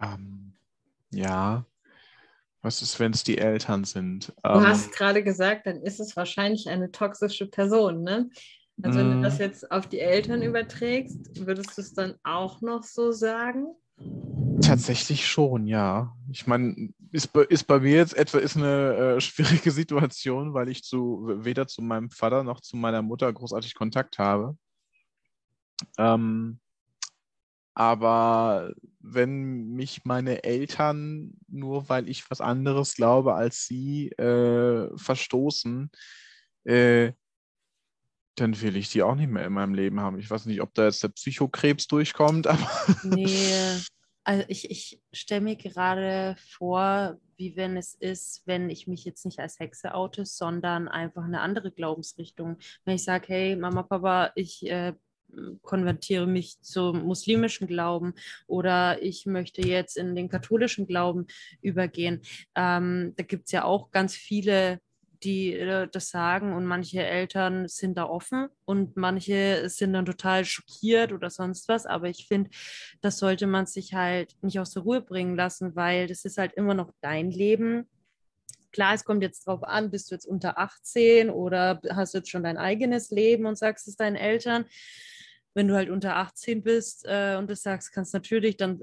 [0.00, 0.54] Ähm,
[1.10, 1.64] ja.
[2.66, 4.32] Was ist, wenn es die Eltern sind?
[4.42, 8.28] Du Ähm, hast gerade gesagt, dann ist es wahrscheinlich eine toxische Person, ne?
[8.82, 9.22] Also wenn du Mm.
[9.22, 13.68] das jetzt auf die Eltern überträgst, würdest du es dann auch noch so sagen?
[14.60, 16.12] Tatsächlich schon, ja.
[16.32, 20.68] Ich meine, ist, bei- ist bei mir jetzt etwa ist eine äh, schwierige Situation, weil
[20.68, 24.56] ich zu weder zu meinem Vater noch zu meiner Mutter großartig Kontakt habe.
[25.98, 26.58] Ähm,
[27.76, 35.90] aber wenn mich meine Eltern, nur weil ich was anderes glaube als sie, äh, verstoßen,
[36.64, 37.12] äh,
[38.34, 40.18] dann will ich die auch nicht mehr in meinem Leben haben.
[40.18, 42.70] Ich weiß nicht, ob da jetzt der Psychokrebs durchkommt, aber
[43.02, 43.52] Nee,
[44.24, 49.26] also ich, ich stelle mir gerade vor, wie wenn es ist, wenn ich mich jetzt
[49.26, 52.56] nicht als Hexe oute, sondern einfach eine andere Glaubensrichtung.
[52.86, 54.94] Wenn ich sage, hey, Mama, Papa, ich äh,
[55.62, 58.14] konvertiere mich zum muslimischen Glauben
[58.46, 61.26] oder ich möchte jetzt in den katholischen Glauben
[61.60, 62.22] übergehen.
[62.54, 64.80] Ähm, da gibt es ja auch ganz viele
[65.22, 70.44] die äh, das sagen und manche Eltern sind da offen und manche sind dann total
[70.44, 71.86] schockiert oder sonst was.
[71.86, 72.50] Aber ich finde,
[73.00, 76.54] das sollte man sich halt nicht aus der Ruhe bringen lassen, weil das ist halt
[76.54, 77.88] immer noch dein Leben.
[78.72, 82.30] Klar, es kommt jetzt drauf an, bist du jetzt unter 18 oder hast du jetzt
[82.30, 84.66] schon dein eigenes Leben und sagst es deinen Eltern.
[85.56, 88.82] Wenn du halt unter 18 bist äh, und das sagst, kannst natürlich dann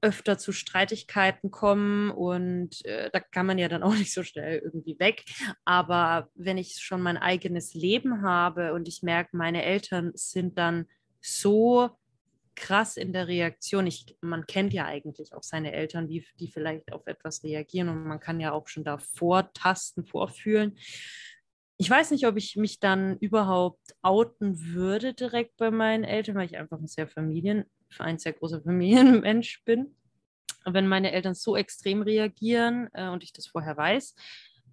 [0.00, 4.58] öfter zu Streitigkeiten kommen und äh, da kann man ja dann auch nicht so schnell
[4.58, 5.24] irgendwie weg.
[5.64, 10.86] Aber wenn ich schon mein eigenes Leben habe und ich merke, meine Eltern sind dann
[11.20, 11.90] so
[12.54, 13.86] krass in der Reaktion.
[13.86, 18.04] Ich, man kennt ja eigentlich auch seine Eltern, wie die vielleicht auf etwas reagieren und
[18.04, 20.78] man kann ja auch schon da vortasten, vorfühlen.
[21.78, 26.46] Ich weiß nicht, ob ich mich dann überhaupt outen würde direkt bei meinen Eltern, weil
[26.46, 27.66] ich einfach ein sehr Familien,
[27.98, 29.94] ein sehr großer Familienmensch bin.
[30.64, 34.14] Wenn meine Eltern so extrem reagieren äh, und ich das vorher weiß,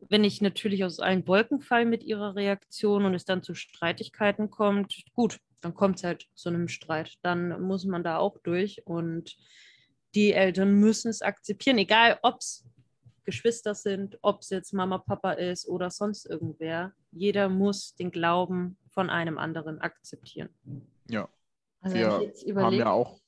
[0.09, 4.49] wenn ich natürlich aus allen Wolken falle mit ihrer Reaktion und es dann zu Streitigkeiten
[4.49, 7.13] kommt, gut, dann kommt es halt zu einem Streit.
[7.21, 9.37] Dann muss man da auch durch und
[10.15, 12.65] die Eltern müssen es akzeptieren, egal ob es
[13.23, 16.93] Geschwister sind, ob es jetzt Mama, Papa ist oder sonst irgendwer.
[17.11, 20.49] Jeder muss den Glauben von einem anderen akzeptieren.
[21.09, 21.29] Ja.
[21.81, 23.19] Also Wir wenn ich jetzt haben ja auch.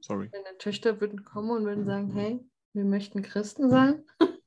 [0.00, 0.28] Sorry.
[0.32, 2.40] meine Töchter würden kommen und würden sagen, hey,
[2.74, 4.04] wir möchten Christen sein.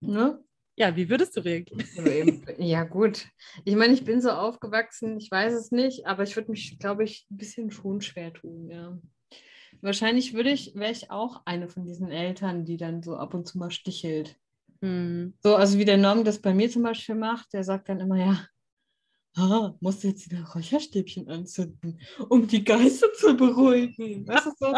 [0.00, 0.44] ne?
[0.78, 2.44] Ja, wie würdest du reagieren?
[2.58, 3.26] Ja, gut.
[3.64, 7.04] Ich meine, ich bin so aufgewachsen, ich weiß es nicht, aber ich würde mich, glaube
[7.04, 8.98] ich, ein bisschen schon schwer tun, ja.
[9.80, 13.46] Wahrscheinlich würde ich, wäre ich auch eine von diesen Eltern, die dann so ab und
[13.46, 14.36] zu mal stichelt.
[14.82, 15.34] Hm.
[15.42, 18.16] So, also wie der Norm das bei mir zum Beispiel macht, der sagt dann immer,
[18.16, 18.46] ja,
[19.36, 24.26] ah, musst du jetzt wieder Räucherstäbchen anzünden, um die Geister zu beruhigen.
[24.26, 24.72] Weißt du so?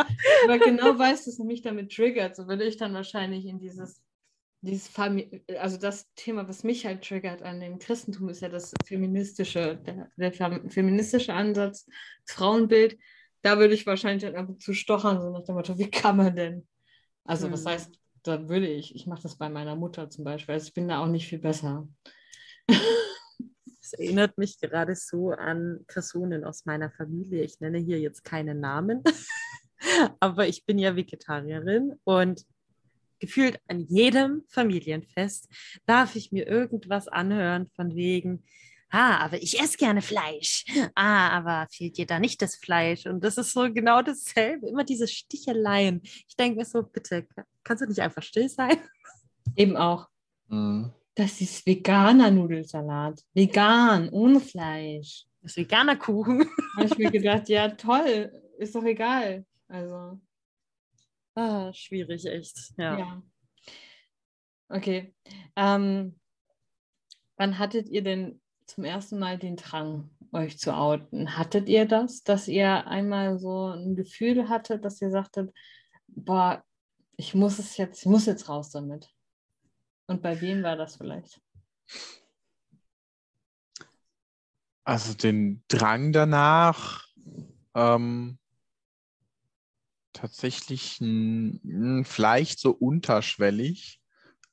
[0.47, 2.37] Weil genau weiß, dass er mich damit triggert.
[2.37, 4.03] So würde ich dann wahrscheinlich in dieses,
[4.61, 4.91] dieses
[5.59, 10.11] also das Thema, was mich halt triggert an dem Christentum, ist ja das feministische, der,
[10.17, 11.87] der fem- feministische Ansatz,
[12.27, 12.99] das Frauenbild.
[13.43, 16.17] Da würde ich wahrscheinlich dann ab und zu stochern, so nach dem Motto, wie kann
[16.17, 16.67] man denn?
[17.25, 17.73] Also, was Hm.
[17.73, 20.89] heißt, da würde ich, ich mache das bei meiner Mutter zum Beispiel, also ich bin
[20.89, 21.89] da auch nicht viel besser.
[22.67, 27.43] Das erinnert mich gerade so an Personen aus meiner Familie.
[27.43, 29.03] Ich nenne hier jetzt keine Namen,
[30.21, 32.45] aber ich bin ja Vegetarierin und
[33.19, 35.49] gefühlt an jedem Familienfest
[35.87, 38.45] darf ich mir irgendwas anhören von wegen,
[38.91, 40.65] ah, aber ich esse gerne Fleisch.
[40.95, 43.07] Ah, aber fehlt dir da nicht das Fleisch?
[43.07, 46.01] Und das ist so genau dasselbe, immer diese Sticheleien.
[46.03, 47.27] Ich denke mir so, bitte,
[47.65, 48.79] kannst du nicht einfach still sein?
[49.57, 50.09] Eben auch.
[50.49, 50.93] Mhm.
[51.15, 53.21] Das ist veganer Nudelsalat.
[53.35, 55.25] Vegan, ohne Fleisch.
[55.43, 56.41] Das veganer Kuchen.
[56.77, 59.45] Da habe ich mir gedacht, ja, toll, ist doch egal.
[59.67, 60.21] Also,
[61.39, 62.73] Ah, schwierig, echt.
[62.77, 62.99] Ja.
[62.99, 63.23] ja.
[64.69, 65.15] Okay.
[65.55, 66.19] Ähm,
[67.37, 71.37] wann hattet ihr denn zum ersten Mal den Drang, euch zu outen?
[71.37, 75.53] Hattet ihr das, dass ihr einmal so ein Gefühl hattet, dass ihr sagtet,
[76.07, 76.63] boah,
[77.17, 79.09] ich muss es jetzt, ich muss jetzt raus damit?
[80.07, 81.41] Und bei wem war das vielleicht?
[84.85, 87.07] Also den Drang danach,
[87.75, 88.39] ähm,
[90.13, 90.99] tatsächlich
[92.05, 94.01] vielleicht so unterschwellig.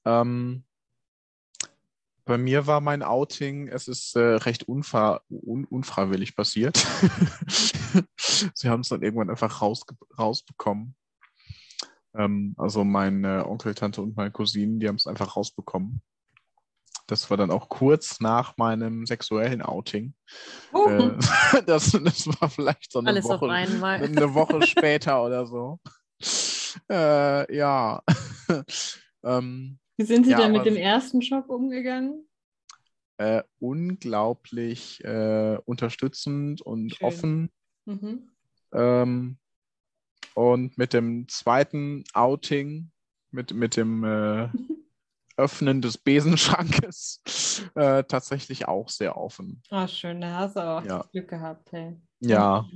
[0.03, 0.63] Ähm,
[2.25, 6.77] bei mir war mein Outing, es ist äh, recht unver un unfreiwillig passiert.
[8.17, 10.95] Sie haben es dann irgendwann einfach rausge rausbekommen.
[12.15, 16.01] Ähm, also mein äh, Onkel, Tante und meine Cousinen, die haben es einfach rausbekommen.
[17.07, 20.15] Das war dann auch kurz nach meinem sexuellen Outing.
[20.73, 21.11] Äh,
[21.67, 25.79] das, das war vielleicht so eine Alles Woche, eine Woche später oder so.
[26.89, 28.01] Äh, ja.
[29.23, 32.27] ähm, Wie sind Sie Ja, denn mit dem ersten Schock umgegangen?
[33.17, 37.07] äh, unglaublich äh, unterstützend und Schön.
[37.07, 37.51] offen.
[37.85, 38.29] Mhm.
[38.73, 39.37] Ähm,
[40.33, 42.91] und mit dem zweiten Outing,
[43.31, 44.49] mit, mit dem äh,
[45.37, 47.21] Öffnen des Besenschrankes,
[47.75, 49.61] äh, tatsächlich auch sehr offen.
[49.69, 50.97] Ah, schön, da hast du auch Ja.
[50.99, 51.95] das Glück gehabt, hey.
[52.19, 52.29] Ja.
[52.29, 52.69] Ja,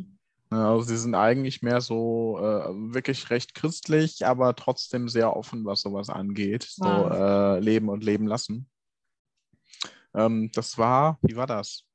[0.52, 5.82] Also sie sind eigentlich mehr so äh, wirklich recht christlich, aber trotzdem sehr offen, was
[5.82, 6.64] sowas angeht.
[6.64, 7.22] So Wahnsinn.
[7.22, 8.68] äh, leben und leben lassen.
[10.16, 11.86] Ähm, das war, wie war das?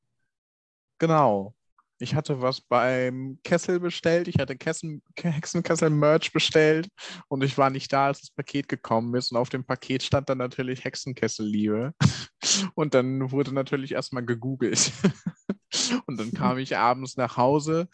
[0.98, 1.54] Genau.
[1.98, 4.28] Ich hatte was beim Kessel bestellt.
[4.28, 6.88] Ich hatte Kessen, Hexenkessel-Merch bestellt
[7.28, 9.32] und ich war nicht da, als das Paket gekommen ist.
[9.32, 11.92] Und auf dem Paket stand dann natürlich Hexenkessel-Liebe.
[12.74, 14.92] Und dann wurde natürlich erstmal gegoogelt.
[16.06, 17.88] Und dann kam ich abends nach Hause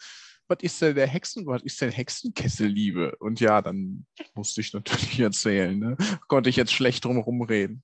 [0.51, 3.15] was ist denn der Hexen, was ist denn Hexenkesselliebe?
[3.19, 5.97] Und ja, dann musste ich natürlich erzählen, ne?
[6.27, 7.81] Konnte ich jetzt schlecht drum rumreden.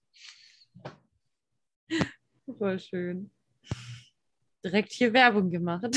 [2.57, 3.31] Voll schön.
[4.63, 5.95] Direkt hier Werbung gemacht.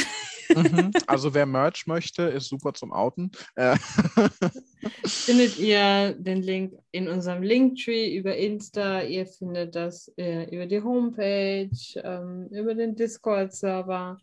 [0.54, 0.90] Mhm.
[1.06, 3.30] Also wer Merch möchte, ist super zum Outen.
[3.54, 3.76] Äh,
[5.04, 10.82] Findet ihr den Link in unserem Linktree über Insta, ihr findet das äh, über die
[10.82, 11.70] Homepage,
[12.02, 14.18] ähm, über den Discord-Server.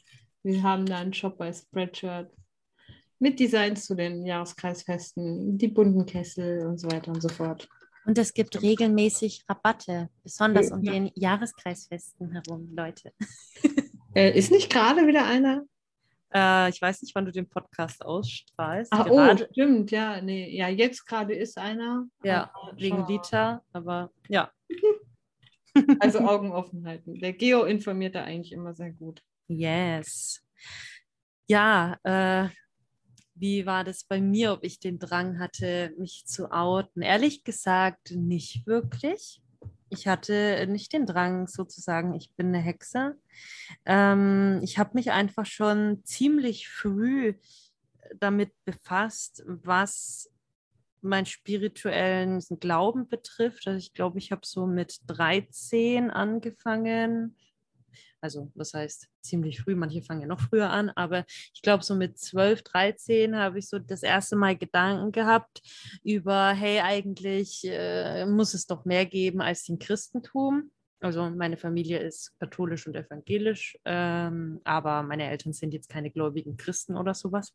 [0.47, 2.31] Wir haben da einen Shop bei Spreadshirt
[3.19, 7.67] mit Designs zu den Jahreskreisfesten, die bunten Kessel und so weiter und so fort.
[8.05, 10.93] Und es gibt regelmäßig Rabatte, besonders um Ja.
[10.93, 13.11] den Jahreskreisfesten herum, Leute.
[14.15, 15.63] Äh, ist nicht gerade wieder einer?
[16.33, 18.91] Äh, ich weiß nicht, wann du den Podcast ausstrahlst.
[18.91, 22.07] Ah, Gerade, oh, stimmt, ja, nee, ja, jetzt gerade ist einer.
[22.23, 23.05] ja, aber wegen.
[23.05, 24.49] Lita, aber ja.
[25.99, 27.19] Also Augen offen halten.
[27.19, 29.21] Der Geo informiert da eigentlich immer sehr gut.
[29.47, 30.41] Yes.
[31.47, 32.49] Ja, äh,
[33.35, 37.01] wie war das bei mir, ob ich den Drang hatte, mich zu outen?
[37.01, 39.41] Ehrlich gesagt, nicht wirklich.
[39.89, 43.15] Ich hatte nicht den Drang, sozusagen, ich bin eine Hexe.
[43.85, 47.35] Ähm, ich habe mich einfach schon ziemlich früh
[48.19, 50.29] damit befasst, was
[51.01, 53.67] meinen spirituellen Glauben betrifft.
[53.67, 57.37] Also ich glaube, ich habe so mit 13 angefangen.
[58.19, 61.95] Also, was heißt ziemlich früh, manche fangen ja noch früher an, aber ich glaube, so
[61.95, 65.61] mit 12, 13 habe ich so das erste Mal Gedanken gehabt
[66.03, 70.71] über, hey, eigentlich äh, muss es doch mehr geben als den Christentum.
[70.99, 76.57] Also meine Familie ist katholisch und evangelisch, ähm, aber meine Eltern sind jetzt keine gläubigen
[76.57, 77.53] Christen oder sowas.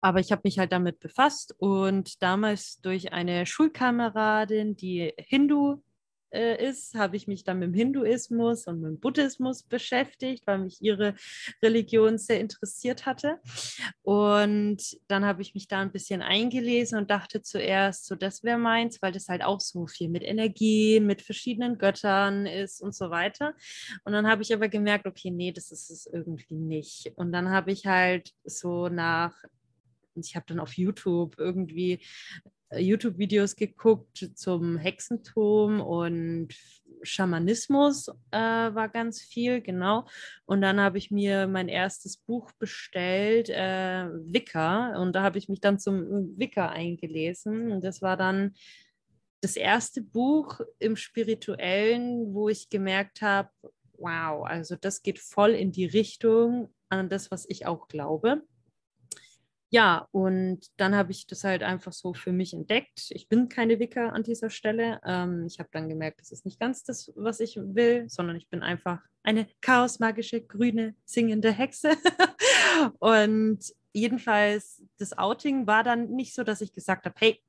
[0.00, 5.82] Aber ich habe mich halt damit befasst und damals durch eine Schulkameradin, die Hindu
[6.30, 10.58] äh, ist, habe ich mich dann mit dem Hinduismus und mit dem Buddhismus beschäftigt, weil
[10.58, 11.14] mich ihre
[11.62, 13.40] Religion sehr interessiert hatte.
[14.02, 18.58] Und dann habe ich mich da ein bisschen eingelesen und dachte zuerst, so das wäre
[18.58, 23.10] meins, weil das halt auch so viel mit Energien, mit verschiedenen Göttern ist und so
[23.10, 23.54] weiter.
[24.04, 27.12] Und dann habe ich aber gemerkt, okay, nee, das ist es irgendwie nicht.
[27.16, 29.34] Und dann habe ich halt so nach
[30.24, 32.00] ich habe dann auf YouTube irgendwie
[32.70, 36.48] YouTube-Videos geguckt zum Hexentum und
[37.02, 40.06] Schamanismus äh, war ganz viel, genau.
[40.44, 44.96] Und dann habe ich mir mein erstes Buch bestellt, äh, Wicca.
[45.00, 47.70] Und da habe ich mich dann zum Wicca eingelesen.
[47.72, 48.54] Und das war dann
[49.40, 53.50] das erste Buch im Spirituellen, wo ich gemerkt habe,
[53.96, 58.42] wow, also das geht voll in die Richtung an das, was ich auch glaube
[59.70, 63.10] ja, und dann habe ich das halt einfach so für mich entdeckt.
[63.10, 65.00] Ich bin keine Wicca an dieser Stelle.
[65.04, 68.48] Ähm, ich habe dann gemerkt, das ist nicht ganz das, was ich will, sondern ich
[68.48, 71.90] bin einfach eine chaosmagische, grüne, singende Hexe.
[72.98, 73.58] und
[73.92, 77.42] jedenfalls, das Outing war dann nicht so, dass ich gesagt habe, hey,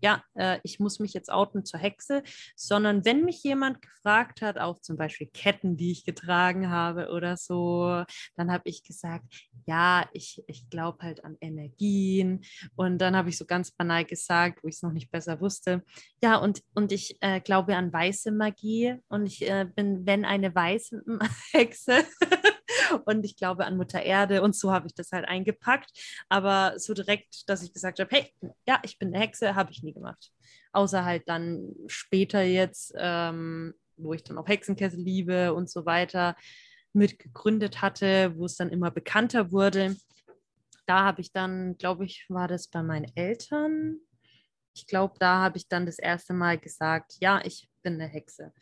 [0.00, 2.22] ja, äh, ich muss mich jetzt outen zur Hexe,
[2.56, 7.36] sondern wenn mich jemand gefragt hat, auch zum Beispiel Ketten, die ich getragen habe oder
[7.36, 8.04] so,
[8.36, 9.24] dann habe ich gesagt,
[9.66, 12.44] ja, ich, ich glaube halt an Energien.
[12.76, 15.82] Und dann habe ich so ganz banal gesagt, wo ich es noch nicht besser wusste,
[16.22, 20.54] ja, und, und ich äh, glaube an weiße Magie und ich äh, bin, wenn eine
[20.54, 21.02] weiße
[21.52, 22.04] Hexe.
[23.04, 25.90] Und ich glaube an Mutter Erde und so habe ich das halt eingepackt.
[26.28, 28.32] Aber so direkt, dass ich gesagt habe, hey,
[28.66, 30.32] ja, ich bin eine Hexe, habe ich nie gemacht.
[30.72, 36.36] Außer halt dann später jetzt, ähm, wo ich dann auch Hexenkessel liebe und so weiter
[36.92, 39.96] mitgegründet hatte, wo es dann immer bekannter wurde.
[40.86, 43.98] Da habe ich dann, glaube ich, war das bei meinen Eltern.
[44.74, 48.52] Ich glaube, da habe ich dann das erste Mal gesagt, ja, ich bin eine Hexe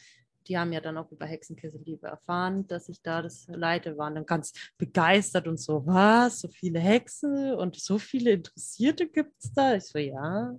[0.48, 4.26] die haben ja dann auch über Hexenkesselliebe erfahren, dass ich da das leite, waren dann
[4.26, 9.74] ganz begeistert und so, was, so viele Hexen und so viele Interessierte gibt es da?
[9.74, 10.59] Ich so, ja.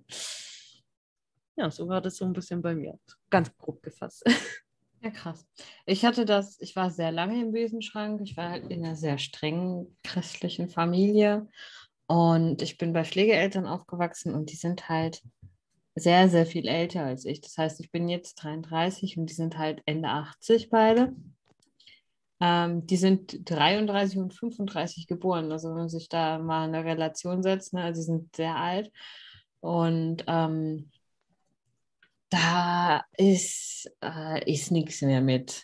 [1.55, 2.99] Ja, so war das so ein bisschen bei mir.
[3.29, 4.23] Ganz grob gefasst.
[5.03, 5.45] Ja, krass.
[5.85, 8.19] Ich hatte das, ich war sehr lange im Besenschrank.
[8.21, 11.47] Ich war halt in einer sehr strengen christlichen Familie.
[12.07, 15.21] Und ich bin bei Pflegeeltern aufgewachsen und die sind halt
[15.99, 17.41] sehr, sehr viel älter als ich.
[17.41, 21.13] Das heißt, ich bin jetzt 33 und die sind halt Ende 80 beide.
[22.39, 25.51] Ähm, die sind 33 und 35 geboren.
[25.51, 28.91] Also wenn man sich da mal eine Relation setzt, ne, also sie sind sehr alt.
[29.59, 30.91] Und ähm,
[32.29, 35.63] da ist, äh, ist nichts mehr mit.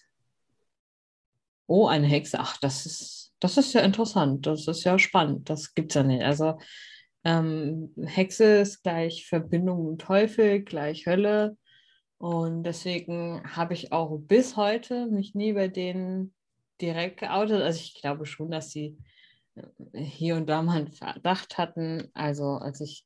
[1.68, 2.40] Oh, eine Hexe.
[2.40, 4.48] Ach, das ist, das ist ja interessant.
[4.48, 5.50] Das ist ja spannend.
[5.50, 6.24] Das gibt es ja nicht.
[6.24, 6.58] Also
[7.24, 11.58] ähm, Hexe ist gleich Verbindung mit Teufel, gleich Hölle.
[12.18, 16.34] Und deswegen habe ich auch bis heute mich nie bei denen
[16.82, 17.62] direkt geoutet.
[17.62, 18.98] Also ich glaube schon, dass sie
[19.56, 22.10] äh, hier und da mal einen Verdacht hatten.
[22.14, 23.06] Also als ich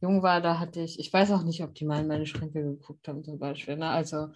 [0.00, 2.62] jung war, da hatte ich, ich weiß auch nicht, ob die mal in meine Schränke
[2.62, 3.76] geguckt haben zum Beispiel.
[3.76, 3.88] Ne?
[3.88, 4.28] Also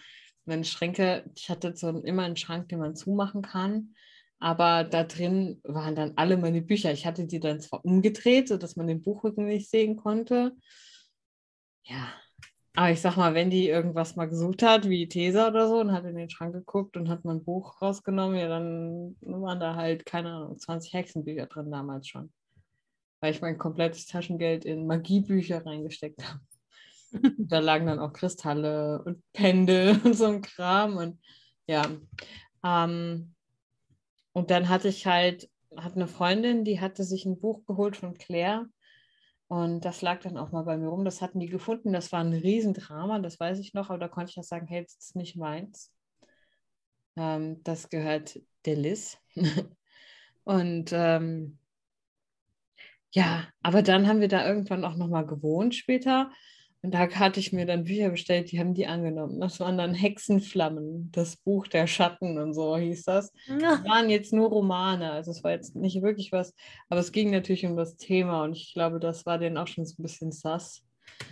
[0.46, 3.94] meine Schränke, ich hatte so immer einen Schrank, den man zumachen kann.
[4.40, 6.92] Aber da drin waren dann alle meine Bücher.
[6.92, 10.52] Ich hatte die dann zwar umgedreht, sodass man den Buchrücken nicht sehen konnte.
[11.84, 12.12] Ja,
[12.78, 15.90] aber ich sag mal, wenn die irgendwas mal gesucht hat, wie Tesa oder so, und
[15.90, 20.06] hat in den Schrank geguckt und hat mein Buch rausgenommen, ja, dann waren da halt,
[20.06, 22.32] keine Ahnung, 20 Hexenbücher drin damals schon.
[23.20, 26.40] Weil ich mein komplettes Taschengeld in Magiebücher reingesteckt habe.
[27.38, 30.98] da lagen dann auch Kristalle und Pendel und so ein Kram.
[30.98, 31.20] Und
[31.66, 31.84] ja,
[32.64, 33.34] ähm,
[34.38, 38.14] und dann hatte ich halt hat eine Freundin, die hatte sich ein Buch geholt von
[38.14, 38.66] Claire
[39.48, 41.04] und das lag dann auch mal bei mir rum.
[41.04, 41.92] Das hatten die gefunden.
[41.92, 44.82] Das war ein Riesendrama, das weiß ich noch, aber da konnte ich auch sagen, hey,
[44.82, 45.92] das ist nicht meins.
[47.16, 49.18] Ähm, das gehört der Liz.
[50.44, 51.58] und ähm,
[53.10, 56.30] ja, aber dann haben wir da irgendwann auch nochmal gewohnt später.
[56.82, 59.40] Und da hatte ich mir dann Bücher bestellt, die haben die angenommen.
[59.40, 63.32] Das waren dann Hexenflammen, das Buch der Schatten und so hieß das.
[63.48, 66.54] Das waren jetzt nur Romane, also es war jetzt nicht wirklich was,
[66.88, 69.86] aber es ging natürlich um das Thema und ich glaube, das war denen auch schon
[69.86, 70.84] so ein bisschen sass.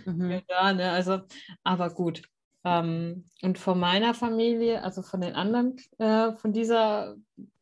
[0.05, 0.41] Mhm.
[0.49, 0.91] Ja, ne?
[0.91, 1.21] Also,
[1.63, 2.23] aber gut.
[2.65, 7.15] Ähm, und von meiner Familie, also von den anderen, äh, von dieser,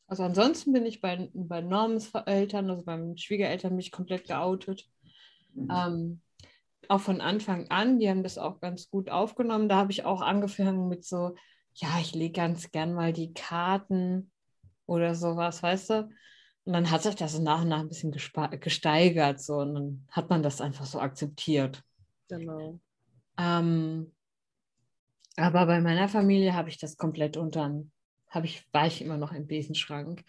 [0.07, 4.89] also ansonsten bin ich bei, bei Normens Eltern, also beim Schwiegereltern, bin ich komplett geoutet.
[5.53, 5.71] Mhm.
[5.71, 6.21] Ähm,
[6.89, 9.69] auch von Anfang an, die haben das auch ganz gut aufgenommen.
[9.69, 11.35] Da habe ich auch angefangen mit so,
[11.73, 14.31] ja, ich lege ganz gern mal die Karten
[14.85, 16.09] oder sowas, weißt du?
[16.63, 20.07] Und dann hat sich das so nach und nach ein bisschen gesteigert, so, und dann
[20.09, 21.83] hat man das einfach so akzeptiert.
[22.27, 22.79] Genau.
[23.37, 24.11] Ähm,
[25.37, 27.83] aber bei meiner Familie habe ich das komplett unter,
[28.29, 30.23] habe ich, war ich immer noch im Besenschrank.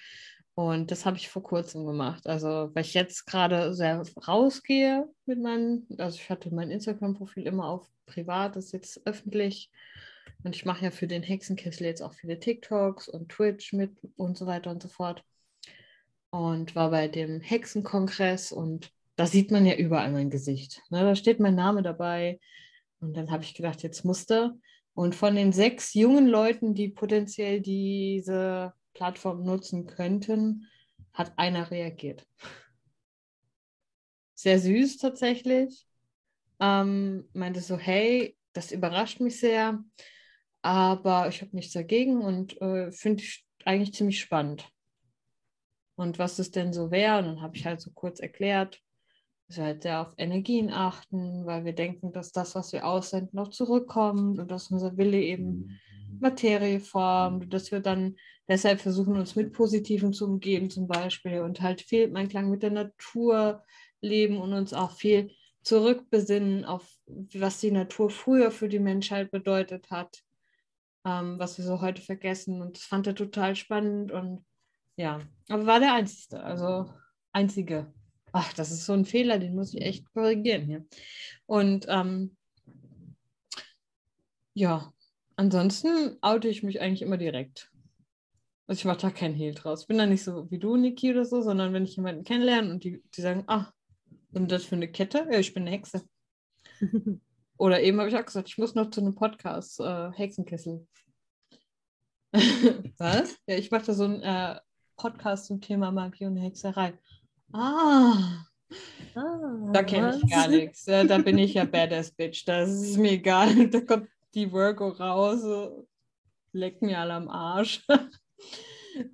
[0.57, 2.26] Und das habe ich vor kurzem gemacht.
[2.26, 7.68] Also, weil ich jetzt gerade sehr rausgehe mit meinem, also ich hatte mein Instagram-Profil immer
[7.68, 9.70] auf privat, das ist jetzt öffentlich.
[10.44, 14.38] Und ich mache ja für den Hexenkessel jetzt auch viele TikToks und Twitch mit und
[14.38, 15.22] so weiter und so fort.
[16.30, 20.80] Und war bei dem Hexenkongress und da sieht man ja überall mein Gesicht.
[20.88, 22.40] Ne, da steht mein Name dabei.
[23.00, 24.54] Und dann habe ich gedacht, jetzt musste.
[24.94, 30.66] Und von den sechs jungen Leuten, die potenziell diese Plattform nutzen könnten,
[31.12, 32.26] hat einer reagiert.
[34.34, 35.86] Sehr süß tatsächlich.
[36.61, 39.84] Ähm, meinte so, hey, das überrascht mich sehr,
[40.62, 44.66] aber ich habe nichts dagegen und äh, finde ich eigentlich ziemlich spannend.
[45.97, 48.80] Und was es denn so wäre, und dann habe ich halt so kurz erklärt,
[49.47, 53.30] dass wir halt sehr auf Energien achten, weil wir denken, dass das, was wir aussenden,
[53.32, 55.78] noch zurückkommt und dass unser Wille eben
[56.18, 58.16] Materie formt, dass wir dann
[58.49, 62.62] deshalb versuchen, uns mit Positiven zu umgeben zum Beispiel und halt viel mein Klang mit
[62.62, 63.64] der Natur
[64.01, 65.30] leben und uns auch viel
[65.62, 70.22] zurückbesinnen auf, was die Natur früher für die Menschheit bedeutet hat,
[71.05, 72.62] ähm, was wir so heute vergessen.
[72.62, 74.44] Und das fand er total spannend und
[74.97, 76.88] ja, aber war der Einzige, also
[77.32, 77.92] Einzige.
[78.32, 80.86] Ach, das ist so ein Fehler, den muss ich echt korrigieren hier.
[81.47, 82.36] Und ähm,
[84.55, 84.92] ja,
[85.36, 87.70] ansonsten oute ich mich eigentlich immer direkt.
[88.68, 89.82] Also ich mache da keinen Hehl draus.
[89.82, 92.70] Ich bin da nicht so wie du, Niki, oder so, sondern wenn ich jemanden kennenlerne
[92.70, 93.70] und die, die sagen, ah,
[94.32, 95.26] und das für eine Kette?
[95.30, 96.02] Ja, ich bin eine Hexe.
[97.58, 100.86] oder eben habe ich auch gesagt, ich muss noch zu einem Podcast, äh, Hexenkessel.
[102.98, 103.36] Was?
[103.46, 104.58] Ja, ich mache da so einen äh,
[104.96, 106.98] Podcast zum Thema Magie und Hexerei.
[107.52, 108.44] Ah.
[109.14, 110.84] ah da kenne ich gar nichts.
[110.84, 112.46] da bin ich ja Badass Bitch.
[112.46, 113.68] Das ist mir egal.
[113.68, 115.86] Da kommt die Virgo raus, so,
[116.52, 117.86] leckt mir alle am Arsch.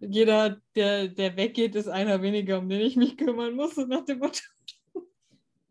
[0.00, 4.04] Jeder, der, der weggeht, ist einer weniger, um den ich mich kümmern muss, so nach
[4.04, 4.42] dem Motto.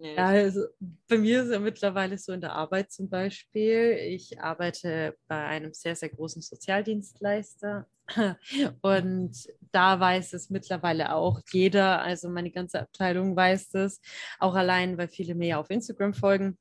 [0.04, 0.66] Ja, also
[1.08, 3.98] bei mir ist es ja mittlerweile so in der Arbeit zum Beispiel.
[4.10, 7.88] Ich arbeite bei einem sehr, sehr großen Sozialdienstleister
[8.82, 9.32] und
[9.72, 14.02] da weiß es mittlerweile auch jeder, also meine ganze Abteilung weiß es,
[14.40, 16.58] auch allein, weil viele mir ja auf Instagram folgen.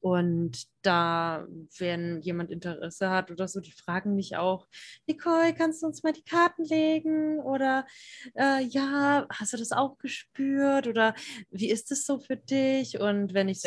[0.00, 1.46] Und da,
[1.78, 4.68] wenn jemand Interesse hat oder so, die fragen mich auch,
[5.06, 7.40] Nicole, kannst du uns mal die Karten legen?
[7.40, 7.86] Oder
[8.34, 10.86] äh, ja, hast du das auch gespürt?
[10.86, 11.14] Oder
[11.50, 13.00] wie ist es so für dich?
[13.00, 13.62] Und wenn ich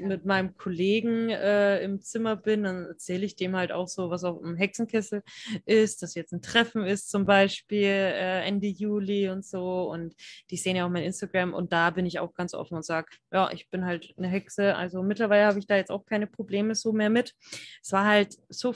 [0.00, 4.24] mit meinem Kollegen äh, im Zimmer bin, dann erzähle ich dem halt auch so, was
[4.24, 5.22] auf dem Hexenkessel
[5.66, 9.90] ist, dass jetzt ein Treffen ist zum Beispiel äh, Ende Juli und so.
[9.90, 10.14] Und
[10.50, 13.08] die sehen ja auch mein Instagram und da bin ich auch ganz offen und sage,
[13.32, 14.76] ja, ich bin halt eine Hexe.
[14.76, 17.34] Also mittlerweile habe ich da jetzt auch keine Probleme Probleme so mehr mit.
[17.82, 18.74] Es war halt so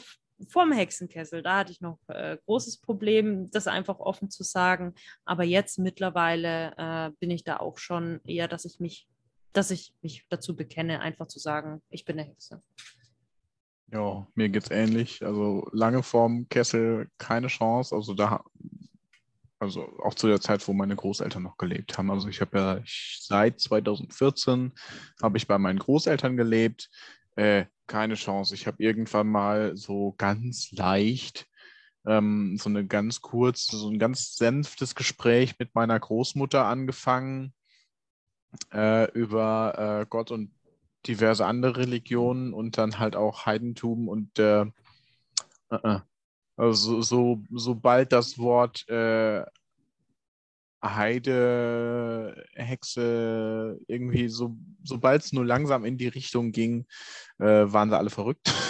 [0.49, 4.95] vorm Hexenkessel, da hatte ich noch äh, großes Problem, das einfach offen zu sagen.
[5.25, 9.07] Aber jetzt mittlerweile äh, bin ich da auch schon eher, dass ich mich,
[9.53, 12.63] dass ich mich dazu bekenne, einfach zu sagen, ich bin eine Hexe.
[13.93, 15.25] Ja, mir geht es ähnlich.
[15.25, 17.95] Also lange vorm Kessel keine Chance.
[17.95, 18.43] Also da,
[19.61, 22.11] also auch zu der Zeit, wo meine Großeltern noch gelebt haben.
[22.11, 24.73] Also ich habe ja ich, seit 2014
[25.23, 26.91] habe ich bei meinen Großeltern gelebt.
[27.37, 28.55] Äh, keine Chance.
[28.55, 31.47] Ich habe irgendwann mal so ganz leicht
[32.07, 37.55] ähm, so eine ganz kurz, so ein ganz sanftes Gespräch mit meiner Großmutter angefangen
[38.73, 40.53] äh, über äh, Gott und
[41.07, 44.63] diverse andere Religionen und dann halt auch Heidentum und äh,
[45.71, 46.01] äh, äh.
[46.57, 48.87] also so, sobald das Wort
[50.85, 50.89] äh,
[52.57, 56.87] Heidehexe irgendwie, so, sobald es nur langsam in die Richtung ging,
[57.39, 58.53] äh, waren sie alle verrückt.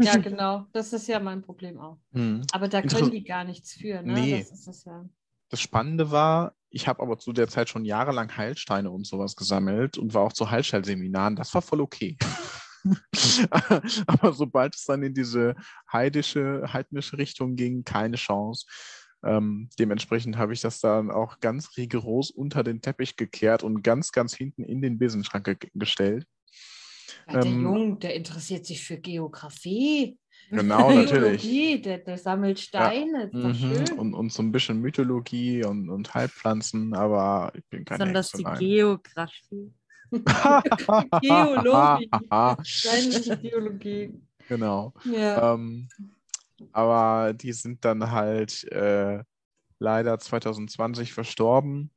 [0.00, 0.64] Ja, genau.
[0.72, 1.98] Das ist ja mein Problem auch.
[2.12, 2.42] Hm.
[2.52, 4.14] Aber da können die gar nichts für, ne?
[4.14, 4.38] Nee.
[4.38, 5.04] Das ist es ja.
[5.50, 9.98] Das Spannende war, ich habe aber zu der Zeit schon jahrelang Heilsteine und sowas gesammelt
[9.98, 11.36] und war auch zu Heilsteinseminaren.
[11.36, 12.16] Das war voll okay.
[14.06, 15.54] aber sobald es dann in diese
[15.92, 18.66] heidische, heidnische Richtung ging, keine Chance.
[19.24, 24.12] Ähm, dementsprechend habe ich das dann auch ganz rigoros unter den Teppich gekehrt und ganz,
[24.12, 26.24] ganz hinten in den Besenschrank ge gestellt.
[27.26, 30.16] Ja, der Ähm, Junge, der interessiert sich für Geografie.
[30.50, 31.82] Genau, natürlich.
[31.82, 33.28] Der, der sammelt Steine.
[33.28, 33.98] Doch Mhm.
[33.98, 38.54] Und, und so ein bisschen Mythologie und, und Heilpflanzen, aber ich bin keine Besonders Hexe,
[38.58, 38.64] die.
[38.66, 39.74] Geografie.
[41.20, 42.08] Geologie.
[42.62, 44.14] Steinliche Biologie.
[44.48, 44.94] genau.
[45.04, 45.52] Ja.
[45.54, 45.88] Ähm,
[46.72, 49.22] aber die sind dann halt äh,
[49.78, 51.90] leider 2020 verstorben.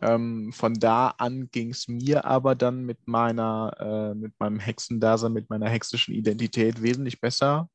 [0.00, 5.32] Ähm, von da an ging es mir aber dann mit meiner, äh, mit meinem Hexendasein,
[5.32, 7.68] mit meiner hexischen Identität wesentlich besser.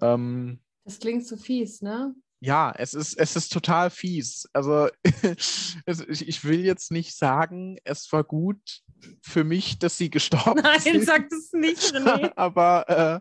[0.00, 2.14] Ähm, Das klingt so fies, ne?
[2.40, 4.48] ja, es ist, es ist total fies.
[4.52, 8.82] Also ich, will jetzt nicht sagen, es war gut
[9.22, 11.04] für mich, dass sie gestorben Nein, sind.
[11.04, 12.32] sag das nicht, René.
[12.36, 13.18] aber äh,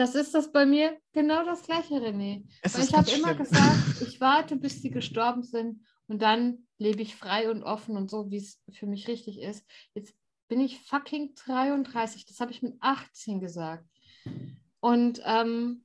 [0.00, 2.46] Das ist das bei mir genau das gleiche, René.
[2.64, 7.50] ich habe immer gesagt, ich warte, bis sie gestorben sind und dann lebe ich frei
[7.50, 9.62] und offen und so, wie es für mich richtig ist.
[9.92, 10.14] Jetzt
[10.48, 12.24] bin ich fucking 33.
[12.24, 13.84] Das habe ich mit 18 gesagt.
[14.80, 15.84] Und ähm,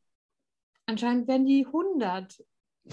[0.86, 2.42] anscheinend werden die 100.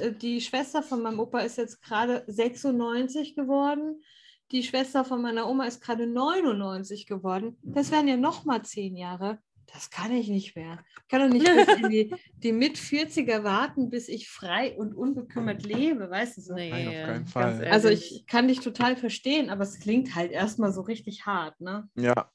[0.00, 4.02] Äh, Die Schwester von meinem Opa ist jetzt gerade 96 geworden.
[4.50, 7.58] Die Schwester von meiner Oma ist gerade 99 geworden.
[7.62, 9.38] Das wären ja nochmal zehn Jahre.
[9.72, 10.78] Das kann ich nicht mehr.
[11.02, 15.62] Ich kann doch nicht bis in die, die Mit-40er warten, bis ich frei und unbekümmert
[15.62, 16.54] lebe, weißt du so?
[16.54, 17.68] Nee, Nein, auf keinen Fall.
[17.70, 21.88] Also ich kann dich total verstehen, aber es klingt halt erstmal so richtig hart, ne?
[21.94, 22.30] Ja,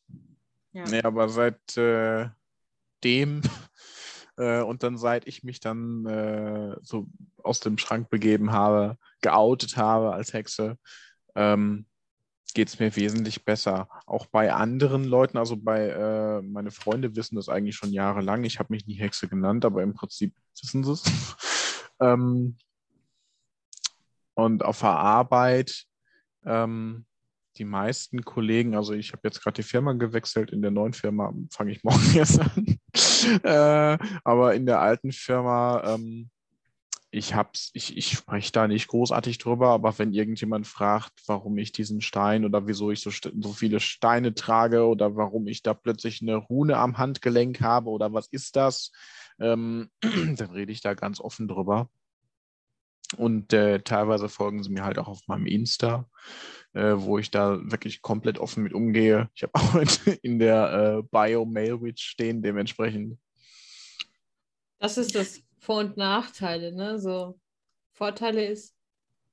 [0.74, 0.86] Ja.
[0.90, 2.28] nee, aber seit äh,
[3.04, 3.42] dem
[4.38, 7.08] äh, und dann seit ich mich dann äh, so
[7.44, 10.78] aus dem Schrank begeben habe, geoutet habe als Hexe,
[11.36, 11.86] ähm,
[12.54, 13.88] geht es mir wesentlich besser.
[14.06, 18.44] Auch bei anderen Leuten, also bei äh, meine Freunde wissen das eigentlich schon jahrelang.
[18.44, 21.04] Ich habe mich nie Hexe genannt, aber im Prinzip wissen sie es.
[22.00, 22.58] ähm,
[24.34, 25.86] und auf der Arbeit,
[26.46, 27.06] ähm,
[27.58, 31.34] die meisten Kollegen, also ich habe jetzt gerade die Firma gewechselt, in der neuen Firma
[31.50, 32.80] fange ich morgen erst an.
[33.44, 36.30] äh, aber in der alten Firma, ähm,
[37.10, 41.72] ich hab's, ich, ich spreche da nicht großartig drüber, aber wenn irgendjemand fragt, warum ich
[41.72, 46.22] diesen Stein oder wieso ich so, so viele Steine trage oder warum ich da plötzlich
[46.22, 48.92] eine Rune am Handgelenk habe oder was ist das,
[49.40, 51.90] ähm, dann rede ich da ganz offen drüber.
[53.16, 56.10] Und äh, teilweise folgen sie mir halt auch auf meinem Insta,
[56.74, 59.30] äh, wo ich da wirklich komplett offen mit umgehe.
[59.34, 63.18] Ich habe auch in, in der äh, Bio Mailwitch stehen, dementsprechend.
[64.80, 66.98] Das ist das Vor- und Nachteile, ne?
[66.98, 67.38] So
[67.92, 68.74] Vorteile ist,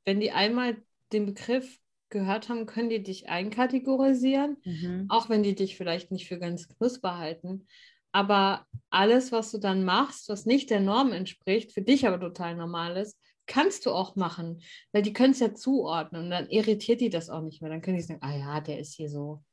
[0.04, 0.82] wenn die einmal
[1.12, 1.78] den Begriff
[2.08, 5.06] gehört haben, können die dich einkategorisieren, Mhm.
[5.08, 7.68] auch wenn die dich vielleicht nicht für ganz knusper halten.
[8.10, 12.56] Aber alles, was du dann machst, was nicht der Norm entspricht, für dich aber total
[12.56, 13.16] normal ist,
[13.46, 14.60] kannst du auch machen,
[14.90, 17.70] weil die können es ja zuordnen und dann irritiert die das auch nicht mehr.
[17.70, 19.44] Dann können die sagen, ah ja, der ist hier so,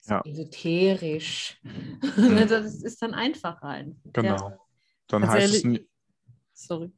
[0.00, 0.22] so Ja.
[0.24, 1.60] esoterisch.
[2.16, 4.00] Ne, das ist dann einfach rein.
[4.12, 4.66] Genau.
[5.08, 5.80] Dann Also heißt es,
[6.58, 6.90] Sorry.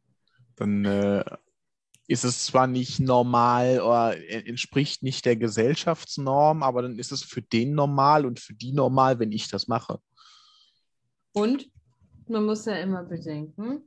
[0.56, 1.24] dann äh,
[2.06, 7.40] ist es zwar nicht normal oder entspricht nicht der Gesellschaftsnorm, aber dann ist es für
[7.42, 10.00] den normal und für die normal, wenn ich das mache.
[11.32, 11.70] Und
[12.26, 13.84] man muss ja immer bedenken,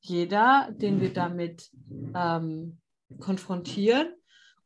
[0.00, 1.70] jeder, den wir damit
[2.14, 2.78] ähm,
[3.20, 4.14] konfrontieren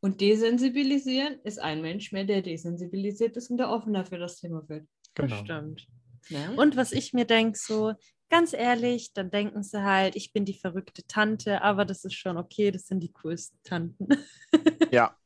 [0.00, 4.68] und desensibilisieren, ist ein Mensch mehr, der desensibilisiert ist und der offener für das Thema
[4.68, 4.86] wird.
[5.14, 5.88] Das stimmt.
[6.28, 6.54] Ne?
[6.56, 7.94] Und was ich mir denke, so
[8.28, 12.36] ganz ehrlich, dann denken sie halt, ich bin die verrückte Tante, aber das ist schon
[12.36, 14.08] okay, das sind die coolsten Tanten.
[14.92, 15.16] Ja,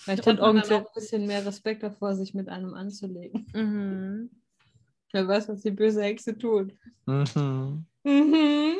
[0.00, 0.72] Vielleicht hat Onkel.
[0.72, 3.46] auch ein bisschen mehr Respekt davor, sich mit einem anzulegen.
[3.52, 4.30] Mhm.
[5.12, 6.72] Wer weiß, was die böse Hexe tut.
[7.06, 7.84] mhm.
[8.02, 8.76] Mhm.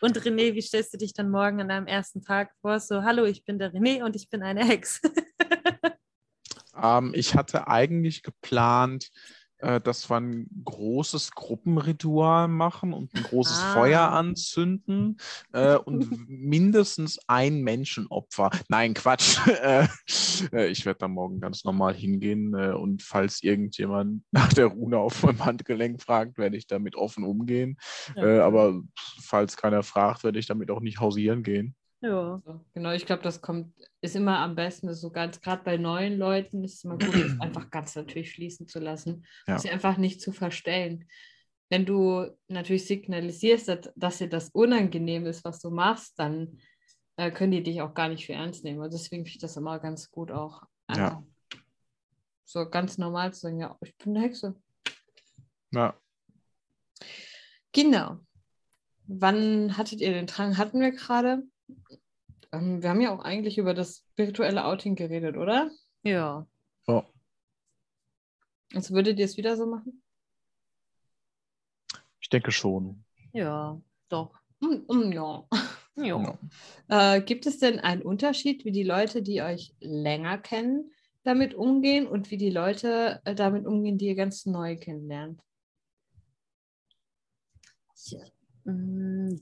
[0.00, 2.80] Und René, wie stellst du dich dann morgen an deinem ersten Tag vor?
[2.80, 5.00] So, hallo, ich bin der René und ich bin eine Hexe.
[6.78, 9.10] Ähm, ich hatte eigentlich geplant,
[9.58, 13.74] äh, dass wir ein großes Gruppenritual machen und ein großes Ah.
[13.74, 15.18] Feuer anzünden
[15.52, 18.50] äh, und mindestens ein Menschenopfer.
[18.68, 19.38] Nein, Quatsch.
[19.66, 19.88] Äh,
[20.52, 25.22] äh, ich werde da morgen ganz normal hingehen und falls irgendjemand nach der Rune auf
[25.22, 27.78] meinem Handgelenk fragt, werde ich damit offen umgehen.
[28.16, 28.80] Äh, aber
[29.20, 31.74] falls keiner fragt, werde ich damit auch nicht hausieren gehen.
[32.06, 32.40] Ja.
[32.44, 35.76] So, genau, ich glaube, das kommt, ist immer am besten, ist so ganz, gerade bei
[35.76, 39.58] neuen Leuten ist es immer gut, das einfach ganz natürlich fließen zu lassen, Ja.
[39.58, 41.08] sie einfach nicht zu verstellen.
[41.68, 46.60] Wenn du natürlich signalisierst, dass, dass dir das unangenehm ist, was du machst, dann
[47.16, 48.80] äh, können die dich auch gar nicht für ernst nehmen.
[48.80, 51.22] Also deswegen finde ich das immer ganz gut, auch einfach
[52.44, 54.54] so ganz normal zu sagen, ja, ich bin eine Hexe.
[55.72, 55.98] Ja.
[57.72, 58.20] Genau.
[59.08, 60.56] Wann hattet ihr den Drang?
[60.56, 61.42] Hatten wir gerade?
[62.52, 65.70] Ähm, wir haben ja auch eigentlich über das spirituelle Outing geredet, oder?
[66.02, 66.46] Ja.
[66.86, 67.02] Oh.
[68.74, 70.02] Also würdet ihr es wieder so machen?
[72.20, 73.04] Ich denke schon.
[73.32, 74.38] Ja, doch.
[74.60, 75.46] Hm, hm, ja.
[75.96, 76.38] Ja.
[76.88, 77.14] Ja.
[77.14, 80.92] Äh, gibt es denn einen Unterschied, wie die Leute, die euch länger kennen,
[81.22, 85.40] damit umgehen und wie die Leute äh, damit umgehen, die ihr ganz neu kennenlernt?
[88.10, 88.35] Mm,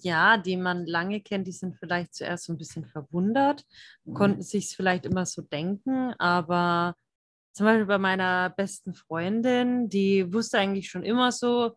[0.02, 3.64] Ja, die man lange kennt, die sind vielleicht zuerst so ein bisschen verwundert,
[4.12, 6.94] konnten sich es vielleicht immer so denken, aber
[7.52, 11.76] zum Beispiel bei meiner besten Freundin, die wusste eigentlich schon immer so,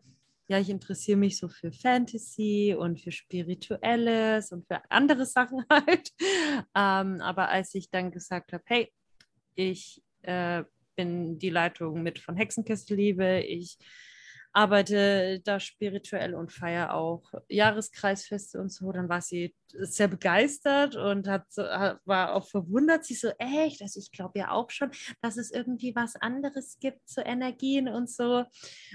[0.50, 6.12] ja, ich interessiere mich so für Fantasy und für Spirituelles und für andere Sachen halt.
[6.76, 8.92] Ähm, aber als ich dann gesagt habe, hey,
[9.56, 10.64] ich äh,
[10.96, 13.78] bin die Leitung mit von Hexenkesselliebe, ich
[14.58, 18.92] arbeite da spirituell und feiere auch Jahreskreisfeste und so.
[18.92, 21.46] Dann war sie sehr begeistert und hat
[22.06, 23.06] war auch verwundert.
[23.06, 23.84] Sie so, echt?
[23.84, 24.90] Also ich glaube ja auch schon,
[25.22, 28.46] dass es irgendwie was anderes gibt, so Energien und so.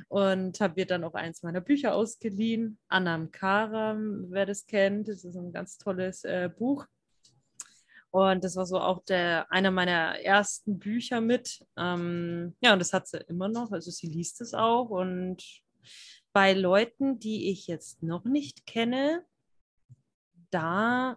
[0.08, 2.78] Und habe ihr dann auch eins meiner Bücher ausgeliehen.
[2.88, 5.06] Anam Karam, wer das kennt.
[5.06, 6.86] Das ist ein ganz tolles äh, Buch.
[8.12, 11.64] Und das war so auch der, einer meiner ersten Bücher mit.
[11.78, 13.72] Ähm, ja, und das hat sie immer noch.
[13.72, 14.90] Also sie liest es auch.
[14.90, 15.42] Und
[16.34, 19.24] bei Leuten, die ich jetzt noch nicht kenne,
[20.50, 21.16] da,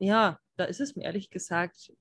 [0.00, 1.92] ja, da ist es mir ehrlich gesagt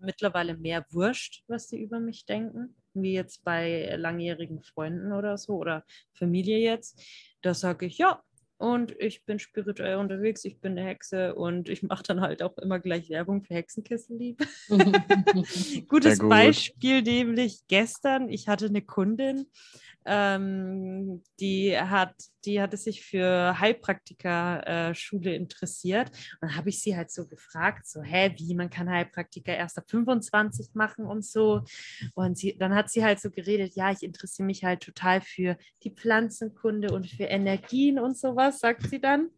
[0.00, 5.56] mittlerweile mehr wurscht, was die über mich denken, wie jetzt bei langjährigen Freunden oder so
[5.56, 5.84] oder
[6.14, 7.02] Familie jetzt.
[7.42, 8.22] Da sage ich, ja,
[8.58, 12.58] und ich bin spirituell unterwegs, ich bin eine Hexe und ich mache dann halt auch
[12.58, 14.44] immer gleich Werbung für Hexenkesselliebe.
[15.88, 16.28] Gutes gut.
[16.28, 19.46] Beispiel, nämlich gestern, ich hatte eine Kundin,
[20.04, 26.10] ähm, die, hat, die hatte sich für Heilpraktiker-Schule interessiert.
[26.10, 29.78] Und dann habe ich sie halt so gefragt, so, hä, wie, man kann Heilpraktiker erst
[29.78, 31.62] ab 25 machen und so.
[32.14, 35.56] Und sie, dann hat sie halt so geredet, ja, ich interessiere mich halt total für
[35.82, 39.30] die Pflanzenkunde und für Energien und sowas, sagt sie dann.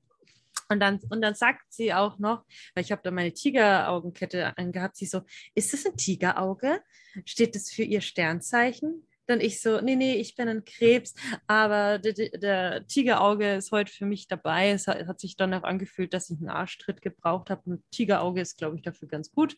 [0.69, 2.45] Und dann, und dann sagt sie auch noch,
[2.75, 5.23] weil ich habe da meine Tigeraugenkette angehabt, sie so,
[5.55, 6.81] ist das ein Tigerauge?
[7.25, 9.05] Steht das für ihr Sternzeichen?
[9.31, 11.15] Dann ich so, nee, nee, ich bin ein Krebs,
[11.47, 14.71] aber der, der- Tigerauge ist heute für mich dabei.
[14.71, 17.63] Es hat, hat sich dann auch angefühlt, dass ich einen Arschtritt gebraucht habe.
[17.67, 19.57] Und Tigerauge ist, glaube ich, dafür ganz gut.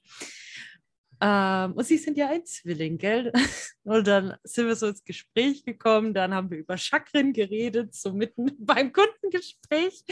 [1.23, 3.33] Ähm, und sie sind ja ein Zwilling, gell?
[3.85, 8.13] Und dann sind wir so ins Gespräch gekommen, dann haben wir über Chakren geredet, so
[8.13, 10.05] mitten beim Kundengespräch.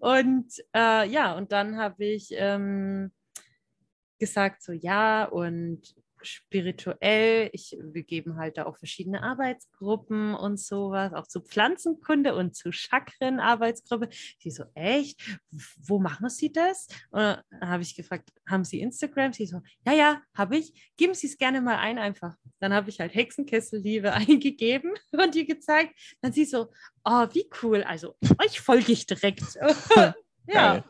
[0.00, 3.12] Und äh, ja, und dann habe ich ähm,
[4.18, 5.94] gesagt, so ja, und
[6.24, 12.54] spirituell, ich, wir geben halt da auch verschiedene Arbeitsgruppen und sowas, auch zu Pflanzenkunde und
[12.54, 14.08] zu Chakren-Arbeitsgruppe.
[14.42, 15.20] Die so, echt?
[15.78, 16.86] Wo machen Sie das?
[17.10, 19.32] Und dann habe ich gefragt, haben Sie Instagram?
[19.32, 20.92] Sie so, ja, ja, habe ich.
[20.96, 22.36] Geben Sie es gerne mal ein einfach.
[22.60, 25.94] Dann habe ich halt Hexenkesselliebe eingegeben und ihr gezeigt.
[26.20, 26.70] Dann sie so,
[27.04, 27.82] oh, wie cool.
[27.82, 29.42] Also euch folge ich direkt.
[30.46, 30.84] ja,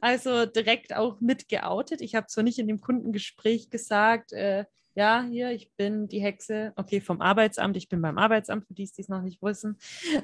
[0.00, 2.00] also direkt auch mit geoutet.
[2.00, 4.64] Ich habe zwar nicht in dem Kundengespräch gesagt, äh,
[4.94, 8.84] ja, hier, ich bin die Hexe, okay, vom Arbeitsamt, ich bin beim Arbeitsamt, für die
[8.84, 9.78] es noch nicht wissen.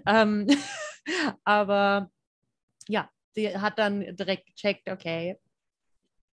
[0.06, 0.46] Ähm,
[1.44, 2.10] aber
[2.88, 5.36] ja, sie hat dann direkt gecheckt, okay,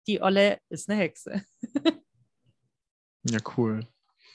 [0.06, 1.42] die Olle ist eine Hexe.
[3.28, 3.80] Ja, cool.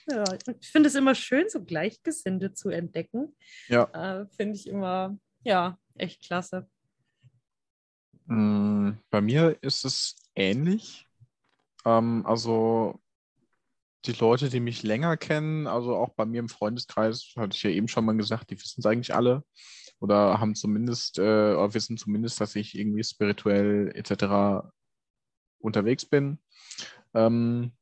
[0.08, 0.24] Ja,
[0.60, 3.36] ich finde es immer schön, so Gleichgesinnte zu entdecken.
[3.68, 3.84] Ja.
[3.94, 6.68] Äh, finde ich immer, ja, echt klasse.
[8.32, 11.06] Mm, Bei mir ist es ähnlich.
[11.86, 13.02] Ähm, also
[14.06, 17.70] die Leute, die mich länger kennen, also auch bei mir im Freundeskreis, hatte ich ja
[17.72, 19.44] eben schon mal gesagt, die wissen es eigentlich alle
[20.00, 24.72] oder haben zumindest, äh, oder wissen zumindest, dass ich irgendwie spirituell etc.
[25.60, 26.40] unterwegs bin.
[27.14, 27.74] Ähm,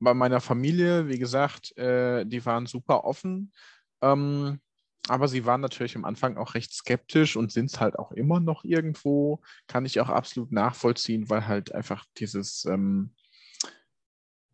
[0.00, 3.52] bei meiner Familie, wie gesagt, äh, die waren super offen.
[4.00, 4.60] Ähm,
[5.08, 8.40] aber sie waren natürlich am Anfang auch recht skeptisch und sind es halt auch immer
[8.40, 9.40] noch irgendwo.
[9.66, 13.14] Kann ich auch absolut nachvollziehen, weil halt einfach dieses ähm,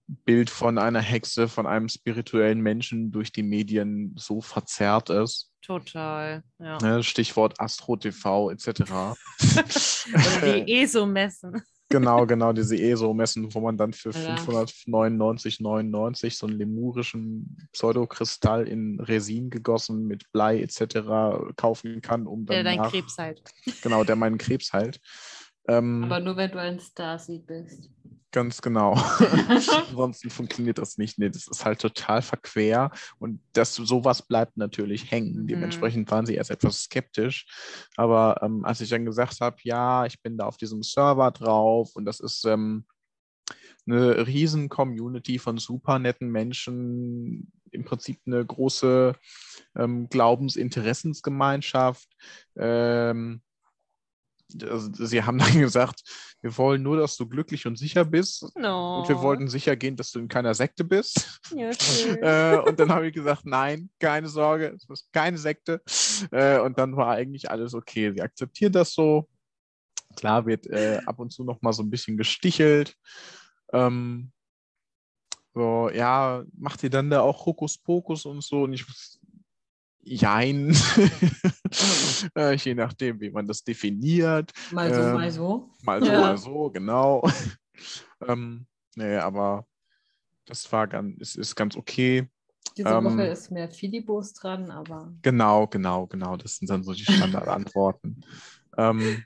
[0.06, 5.50] Bild von einer Hexe, von einem spirituellen Menschen durch die Medien so verzerrt ist.
[5.62, 6.42] total.
[6.58, 6.78] Ja.
[6.78, 8.68] Ne, Stichwort Astro TV etc.
[8.68, 9.14] Oder
[10.42, 11.62] die ESO-Messen.
[12.00, 14.36] Genau, genau, diese ESO-Messen, wo man dann für Ja.
[14.36, 21.54] 599,99 so einen lemurischen Pseudokristall in Resin gegossen mit Blei etc.
[21.56, 23.42] kaufen kann, um dann Der dein nach, Krebs halt.
[23.82, 25.00] genau, der meinen Krebs heilt.
[25.68, 27.90] Ähm, Aber nur wenn du ein Starseed bist.
[28.34, 28.94] Ganz genau.
[29.48, 31.20] Ansonsten funktioniert das nicht.
[31.20, 32.90] Nee, das ist halt total verquer
[33.20, 35.42] und das sowas bleibt natürlich hängen.
[35.42, 35.46] Mhm.
[35.46, 37.46] Dementsprechend waren sie erst etwas skeptisch.
[37.96, 41.94] Aber ähm, als ich dann gesagt habe, ja, ich bin da auf diesem Server drauf
[41.94, 42.86] und das ist ähm,
[43.86, 49.14] eine riesen Community von super netten Menschen, im Prinzip eine große
[49.76, 52.08] ähm, Glaubensinteressensgemeinschaft.
[52.56, 53.42] Ähm,
[54.62, 56.02] also, sie haben dann gesagt,
[56.40, 58.46] wir wollen nur, dass du glücklich und sicher bist.
[58.56, 59.00] No.
[59.00, 61.40] Und wir wollten sicher gehen, dass du in keiner Sekte bist.
[61.54, 61.70] Ja,
[62.60, 65.82] äh, und dann habe ich gesagt, nein, keine Sorge, es ist keine Sekte.
[66.30, 68.12] Äh, und dann war eigentlich alles okay.
[68.14, 69.28] Sie akzeptieren das so.
[70.16, 72.94] Klar wird äh, ab und zu noch mal so ein bisschen gestichelt.
[73.72, 74.30] Ähm,
[75.54, 78.64] so, ja, macht ihr dann da auch Hokuspokus und so?
[78.64, 78.84] Und ich
[80.04, 80.70] Jein.
[82.36, 84.52] äh, je nachdem, wie man das definiert.
[84.72, 85.70] Mal so, Ähm, mal so.
[85.82, 86.20] Mal so, Ja.
[86.20, 87.22] mal so, genau.
[88.28, 89.66] ähm, nee, aber
[90.46, 92.28] das war ganz, es ist ganz okay.
[92.76, 96.36] Diese ähm, Woche ist mehr Filibos dran, aber Genau, genau, genau.
[96.36, 98.24] Das sind dann so die Standardantworten.
[98.76, 99.24] ähm,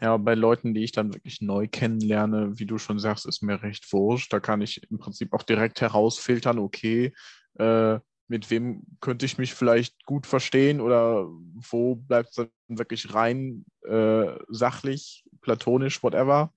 [0.00, 3.62] ja, bei Leuten, die ich dann wirklich neu kennenlerne, wie du schon sagst, ist mir
[3.62, 4.32] recht wurscht.
[4.32, 7.12] Da kann ich im Prinzip auch direkt herausfiltern, okay,
[7.58, 7.98] äh,
[8.30, 13.64] mit wem könnte ich mich vielleicht gut verstehen oder wo bleibt es dann wirklich rein
[13.82, 16.54] äh, sachlich, platonisch, whatever.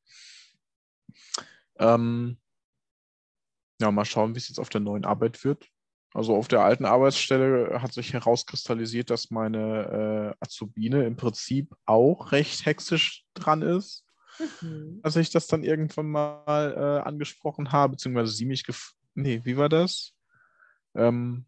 [1.80, 2.38] Ähm,
[3.82, 5.68] ja, mal schauen, wie es jetzt auf der neuen Arbeit wird.
[6.14, 12.32] Also auf der alten Arbeitsstelle hat sich herauskristallisiert, dass meine äh, Azubine im Prinzip auch
[12.32, 14.06] recht hexisch dran ist,
[14.62, 15.00] Mhm.
[15.04, 18.94] als ich das dann irgendwann mal äh, angesprochen habe, beziehungsweise sie mich gef...
[19.16, 20.14] Nee, wie war das?
[20.96, 21.46] Ähm,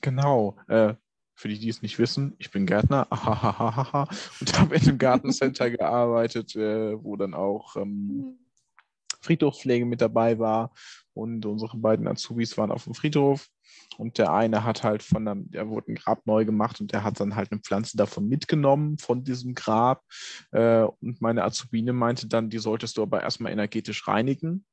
[0.00, 0.56] genau.
[0.68, 0.94] Äh,
[1.36, 4.08] für die, die es nicht wissen, ich bin Gärtner ahahaha,
[4.40, 8.38] und habe in einem Gartencenter gearbeitet, äh, wo dann auch ähm,
[9.20, 10.72] Friedhofspflege mit dabei war.
[11.12, 13.48] Und unsere beiden Azubis waren auf dem Friedhof.
[13.98, 17.04] Und der eine hat halt von einem, der wurde ein Grab neu gemacht und der
[17.04, 20.02] hat dann halt eine Pflanze davon mitgenommen, von diesem Grab.
[20.52, 24.64] Äh, und meine Azubine meinte dann, die solltest du aber erstmal energetisch reinigen.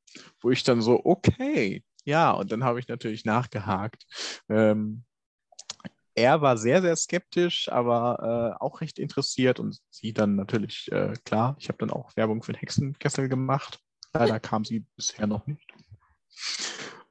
[0.41, 4.05] Wo ich dann so, okay, ja, und dann habe ich natürlich nachgehakt.
[4.49, 5.03] Ähm,
[6.15, 11.13] er war sehr, sehr skeptisch, aber äh, auch recht interessiert und sie dann natürlich, äh,
[11.23, 13.79] klar, ich habe dann auch Werbung für den Hexenkessel gemacht.
[14.13, 15.71] Leider kam sie bisher noch nicht.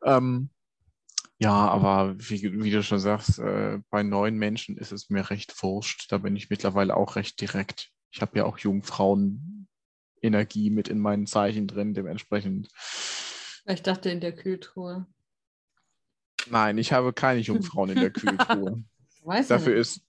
[0.05, 0.51] Ähm,
[1.39, 5.63] ja, aber wie, wie du schon sagst, äh, bei neuen Menschen ist es mir recht
[5.63, 6.13] wurscht.
[6.13, 7.91] Da bin ich mittlerweile auch recht direkt.
[8.11, 12.69] Ich habe ja auch Jungfrauen-Energie mit in meinen Zeichen drin, dementsprechend.
[13.65, 15.07] ich dachte in der Kühltruhe.
[16.49, 18.83] Nein, ich habe keine Jungfrauen in der Kühltruhe.
[19.25, 19.81] Weiß Dafür nicht.
[19.81, 20.01] ist,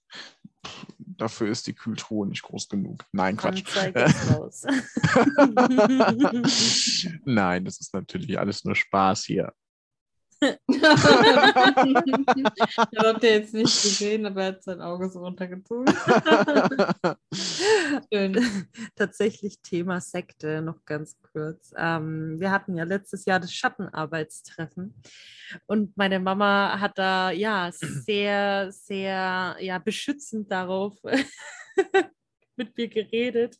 [0.98, 3.04] dafür ist die Kühltruhe nicht groß genug.
[3.12, 3.62] Nein, Quatsch.
[7.24, 9.52] Nein, das ist natürlich alles nur Spaß hier.
[10.42, 11.04] Das
[12.96, 15.94] habt ihr jetzt nicht gesehen, aber er hat sein Auge so runtergezogen.
[18.12, 18.66] Schön.
[18.96, 21.72] Tatsächlich Thema Sekte noch ganz kurz.
[21.76, 25.00] Ähm, wir hatten ja letztes Jahr das Schattenarbeitstreffen
[25.66, 30.96] und meine Mama hat da ja sehr, sehr ja, beschützend darauf
[32.56, 33.58] mit mir geredet.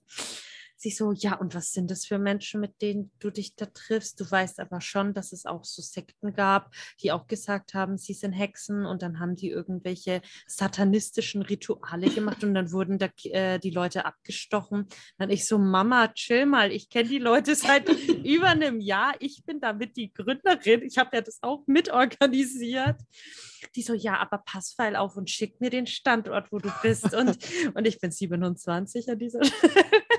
[0.82, 4.18] Sie so, ja, und was sind das für Menschen, mit denen du dich da triffst?
[4.18, 8.14] Du weißt aber schon, dass es auch so Sekten gab, die auch gesagt haben, sie
[8.14, 13.60] sind Hexen und dann haben die irgendwelche satanistischen Rituale gemacht und dann wurden da äh,
[13.60, 14.88] die Leute abgestochen.
[15.18, 17.88] Dann ich so, Mama, chill mal, ich kenne die Leute seit
[18.24, 19.14] über einem Jahr.
[19.20, 20.82] Ich bin damit die Gründerin.
[20.82, 22.96] Ich habe ja das auch mitorganisiert.
[23.76, 27.14] Die so, ja, aber pass feil auf und schick mir den Standort, wo du bist.
[27.14, 27.38] Und,
[27.74, 29.72] und ich bin 27 an dieser Stelle.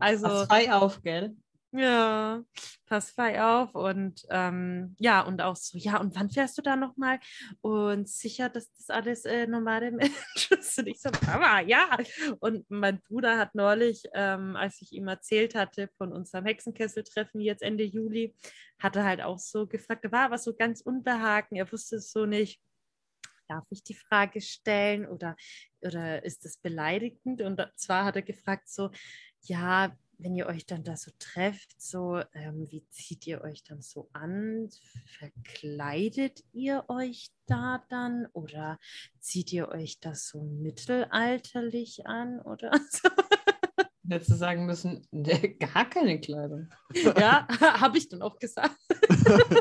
[0.00, 1.36] Also, Pass frei auf, gell?
[1.76, 2.44] ja,
[2.86, 6.76] pass frei auf und ähm, ja, und auch so, ja, und wann fährst du da
[6.76, 7.18] nochmal?
[7.62, 10.86] Und sicher, dass das alles äh, normale Menschen sind.
[10.86, 11.96] Ich so, Mama, ja.
[12.38, 17.62] Und mein Bruder hat neulich, ähm, als ich ihm erzählt hatte von unserem Hexenkesseltreffen jetzt
[17.62, 18.36] Ende Juli,
[18.78, 22.12] hat er halt auch so gefragt, da war aber so ganz unbehagen, er wusste es
[22.12, 22.60] so nicht.
[23.48, 25.36] Darf ich die Frage stellen oder,
[25.80, 27.42] oder ist das beleidigend?
[27.42, 28.90] Und zwar hat er gefragt so,
[29.44, 33.82] ja, wenn ihr euch dann da so trefft, so ähm, wie zieht ihr euch dann
[33.82, 34.68] so an?
[35.18, 38.78] Verkleidet ihr euch da dann oder
[39.20, 43.08] zieht ihr euch das so mittelalterlich an oder so?
[44.08, 45.06] Hättest du sagen müssen,
[45.58, 46.68] gar keine Kleidung.
[47.16, 48.76] Ja, habe ich dann auch gesagt.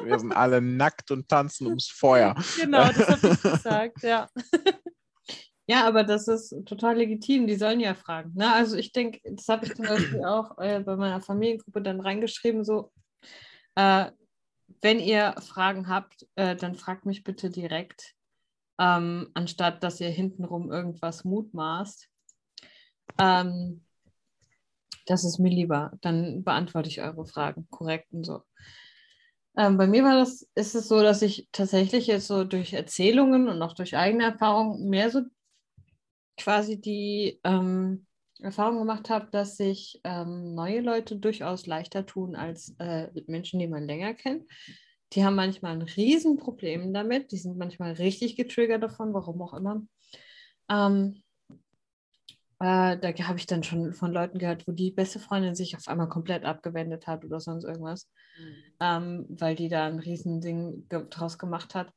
[0.04, 2.36] Wir sind alle nackt und tanzen ums Feuer.
[2.60, 4.30] Genau, das habe ich gesagt, ja.
[5.68, 7.48] Ja, aber das ist total legitim.
[7.48, 8.34] Die sollen ja fragen.
[8.36, 8.52] Ne?
[8.54, 12.64] Also ich denke, das habe ich zum Beispiel auch äh, bei meiner Familiengruppe dann reingeschrieben,
[12.66, 12.92] so,
[13.76, 14.12] äh,
[14.82, 18.14] wenn ihr Fragen habt, äh, dann fragt mich bitte direkt,
[18.80, 22.10] ähm, anstatt dass ihr hintenrum irgendwas mutmaßt.
[23.20, 23.86] Ähm,
[25.06, 25.94] das ist mir lieber.
[26.02, 28.42] Dann beantworte ich eure Fragen korrekt und so.
[29.56, 33.48] Ähm, bei mir war das, ist es so, dass ich tatsächlich jetzt so durch Erzählungen
[33.48, 35.22] und auch durch eigene Erfahrungen mehr so
[36.38, 38.06] quasi die ähm,
[38.40, 43.68] Erfahrung gemacht habe, dass sich ähm, neue Leute durchaus leichter tun als äh, Menschen, die
[43.68, 44.44] man länger kennt.
[45.14, 47.32] Die haben manchmal ein Riesenproblem damit.
[47.32, 49.84] Die sind manchmal richtig getriggert davon, warum auch immer.
[50.70, 51.24] Ähm,
[52.60, 55.88] äh, da habe ich dann schon von Leuten gehört, wo die beste Freundin sich auf
[55.88, 58.10] einmal komplett abgewendet hat oder sonst irgendwas,
[58.40, 58.56] mhm.
[58.80, 61.92] ähm, weil die da ein Riesending draus gemacht hat.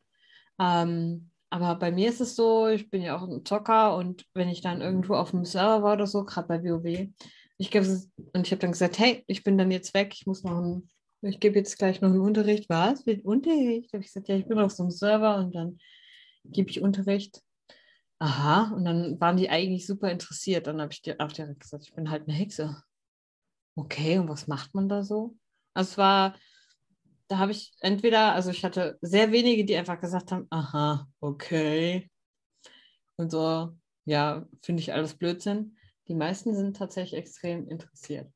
[0.58, 4.48] Ähm, aber bei mir ist es so, ich bin ja auch ein Zocker und wenn
[4.48, 7.08] ich dann irgendwo auf dem Server war oder so, gerade bei WoW,
[7.58, 7.86] ich gebe
[8.32, 10.90] und ich habe dann gesagt, hey, ich bin dann jetzt weg, ich muss noch ein,
[11.22, 12.68] ich gebe jetzt gleich noch einen Unterricht.
[12.68, 13.06] Was?
[13.06, 13.92] Mit Unterricht?
[13.92, 15.78] habe ich gesagt, ja, ich bin auf so einem Server und dann
[16.44, 17.42] gebe ich Unterricht.
[18.18, 20.66] Aha, und dann waren die eigentlich super interessiert.
[20.66, 22.82] Dann habe ich dir auch direkt gesagt, ich bin halt eine Hexe.
[23.74, 25.36] Okay, und was macht man da so?
[25.74, 26.34] Also es war,
[27.28, 32.10] da habe ich entweder, also ich hatte sehr wenige, die einfach gesagt haben, aha, okay.
[33.16, 35.76] Und so, ja, finde ich alles Blödsinn.
[36.08, 38.30] Die meisten sind tatsächlich extrem interessiert.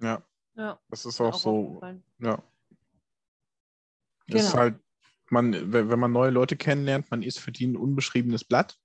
[0.00, 0.22] Ja.
[0.56, 0.78] Ja.
[0.88, 1.80] Das ist auch, auch so.
[2.18, 2.42] Ja.
[4.28, 4.40] Das genau.
[4.40, 4.80] ist halt,
[5.30, 8.78] man, wenn man neue Leute kennenlernt, man ist für die ein unbeschriebenes Blatt.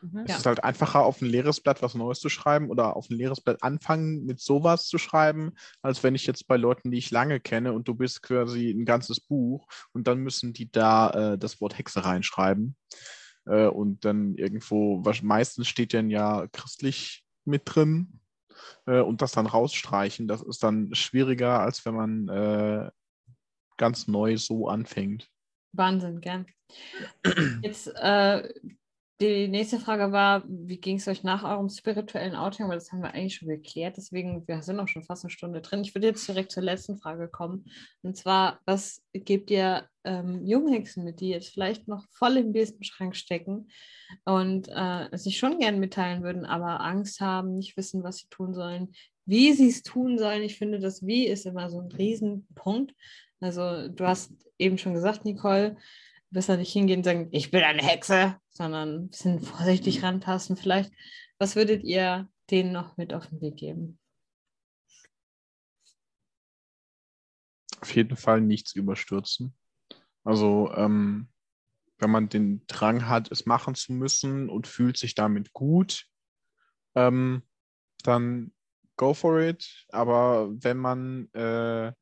[0.00, 0.20] Mhm.
[0.24, 0.36] Es ja.
[0.36, 3.40] ist halt einfacher, auf ein leeres Blatt was Neues zu schreiben oder auf ein leeres
[3.40, 7.40] Blatt anfangen, mit sowas zu schreiben, als wenn ich jetzt bei Leuten, die ich lange
[7.40, 11.60] kenne und du bist quasi ein ganzes Buch und dann müssen die da äh, das
[11.60, 12.76] Wort Hexe reinschreiben.
[13.46, 18.20] Äh, und dann irgendwo, was, meistens steht dann ja christlich mit drin
[18.86, 20.28] äh, und das dann rausstreichen.
[20.28, 22.90] Das ist dann schwieriger, als wenn man äh,
[23.76, 25.28] ganz neu so anfängt.
[25.72, 26.46] Wahnsinn, gern.
[27.62, 28.52] Jetzt äh,
[29.20, 32.68] die nächste Frage war, wie ging es euch nach eurem spirituellen Outing?
[32.68, 33.96] Weil das haben wir eigentlich schon geklärt.
[33.96, 35.80] Deswegen, wir sind auch schon fast eine Stunde drin.
[35.80, 37.64] Ich würde jetzt direkt zur letzten Frage kommen.
[38.02, 43.16] Und zwar, was gebt ihr ähm, Junghexen mit, die jetzt vielleicht noch voll im Besenschrank
[43.16, 43.70] stecken
[44.24, 48.54] und äh, sich schon gern mitteilen würden, aber Angst haben, nicht wissen, was sie tun
[48.54, 48.92] sollen,
[49.26, 50.42] wie sie es tun sollen?
[50.42, 52.94] Ich finde, das Wie ist immer so ein Riesenpunkt.
[53.40, 55.76] Also, du hast eben schon gesagt, Nicole,
[56.30, 60.56] besser nicht hingehen und sagen, ich bin eine Hexe, sondern ein bisschen vorsichtig rantasten.
[60.56, 60.92] Vielleicht,
[61.38, 63.98] was würdet ihr denen noch mit auf den Weg geben?
[67.80, 69.54] Auf jeden Fall nichts überstürzen.
[70.24, 71.28] Also, ähm,
[71.98, 76.06] wenn man den Drang hat, es machen zu müssen und fühlt sich damit gut,
[76.94, 77.42] ähm,
[78.02, 78.52] dann
[78.96, 79.86] go for it.
[79.90, 81.92] Aber wenn man äh,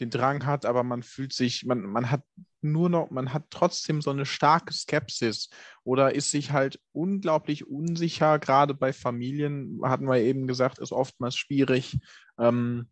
[0.00, 2.22] den Drang hat, aber man fühlt sich, man, man hat
[2.64, 5.50] nur noch, man hat trotzdem so eine starke Skepsis
[5.84, 11.36] oder ist sich halt unglaublich unsicher, gerade bei Familien, hatten wir eben gesagt, ist oftmals
[11.36, 11.98] schwierig,
[12.38, 12.88] ähm,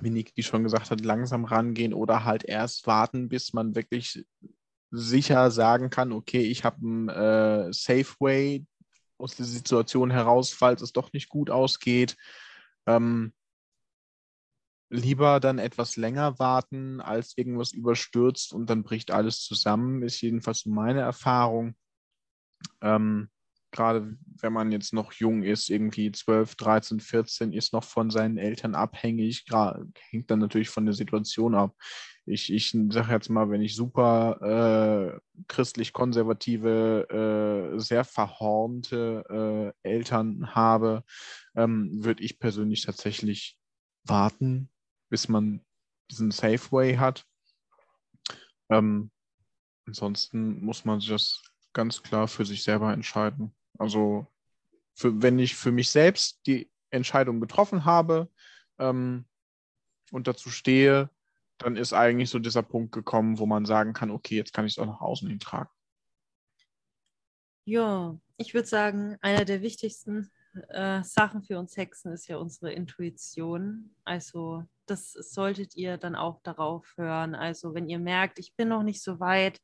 [0.00, 4.24] wie Niki schon gesagt hat, langsam rangehen oder halt erst warten, bis man wirklich
[4.90, 8.66] sicher sagen kann, okay, ich habe einen äh, Safe Way
[9.18, 12.16] aus der Situation heraus, falls es doch nicht gut ausgeht.
[12.86, 13.32] Ähm,
[14.92, 20.66] lieber dann etwas länger warten, als irgendwas überstürzt und dann bricht alles zusammen, ist jedenfalls
[20.66, 21.74] meine Erfahrung.
[22.82, 23.28] Ähm,
[23.74, 28.36] Gerade wenn man jetzt noch jung ist, irgendwie 12, 13, 14, ist noch von seinen
[28.36, 29.46] Eltern abhängig,
[30.10, 31.74] hängt dann natürlich von der Situation ab.
[32.26, 35.18] Ich, ich sage jetzt mal, wenn ich super äh,
[35.48, 41.02] christlich-konservative, äh, sehr verhornte äh, Eltern habe,
[41.56, 43.56] ähm, würde ich persönlich tatsächlich
[44.04, 44.68] warten,
[45.12, 45.62] bis man
[46.10, 47.26] diesen Safe Way hat.
[48.70, 49.10] Ähm,
[49.86, 51.42] ansonsten muss man sich das
[51.74, 53.54] ganz klar für sich selber entscheiden.
[53.78, 54.26] Also
[54.94, 58.30] für, wenn ich für mich selbst die Entscheidung getroffen habe
[58.78, 59.26] ähm,
[60.12, 61.10] und dazu stehe,
[61.58, 64.72] dann ist eigentlich so dieser Punkt gekommen, wo man sagen kann, okay, jetzt kann ich
[64.72, 65.68] es auch nach außen hin tragen.
[67.66, 70.30] Ja, ich würde sagen, einer der wichtigsten
[70.68, 73.94] äh, Sachen für uns Hexen ist ja unsere Intuition.
[74.04, 77.34] Also das solltet ihr dann auch darauf hören.
[77.34, 79.60] Also wenn ihr merkt, ich bin noch nicht so weit,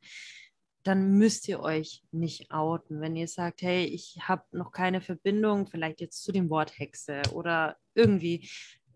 [0.82, 3.00] dann müsst ihr euch nicht outen.
[3.00, 7.22] Wenn ihr sagt, hey, ich habe noch keine Verbindung, vielleicht jetzt zu dem Wort Hexe
[7.32, 8.50] oder irgendwie,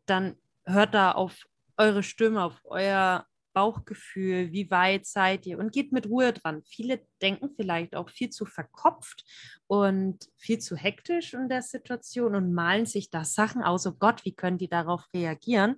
[0.07, 1.45] dann hört da auf
[1.77, 6.63] eure Stimme, auf euer Bauchgefühl, wie weit seid ihr und geht mit Ruhe dran.
[6.65, 9.25] Viele denken vielleicht auch viel zu verkopft
[9.67, 14.25] und viel zu hektisch in der Situation und malen sich da Sachen aus, oh Gott,
[14.25, 15.77] wie können die darauf reagieren?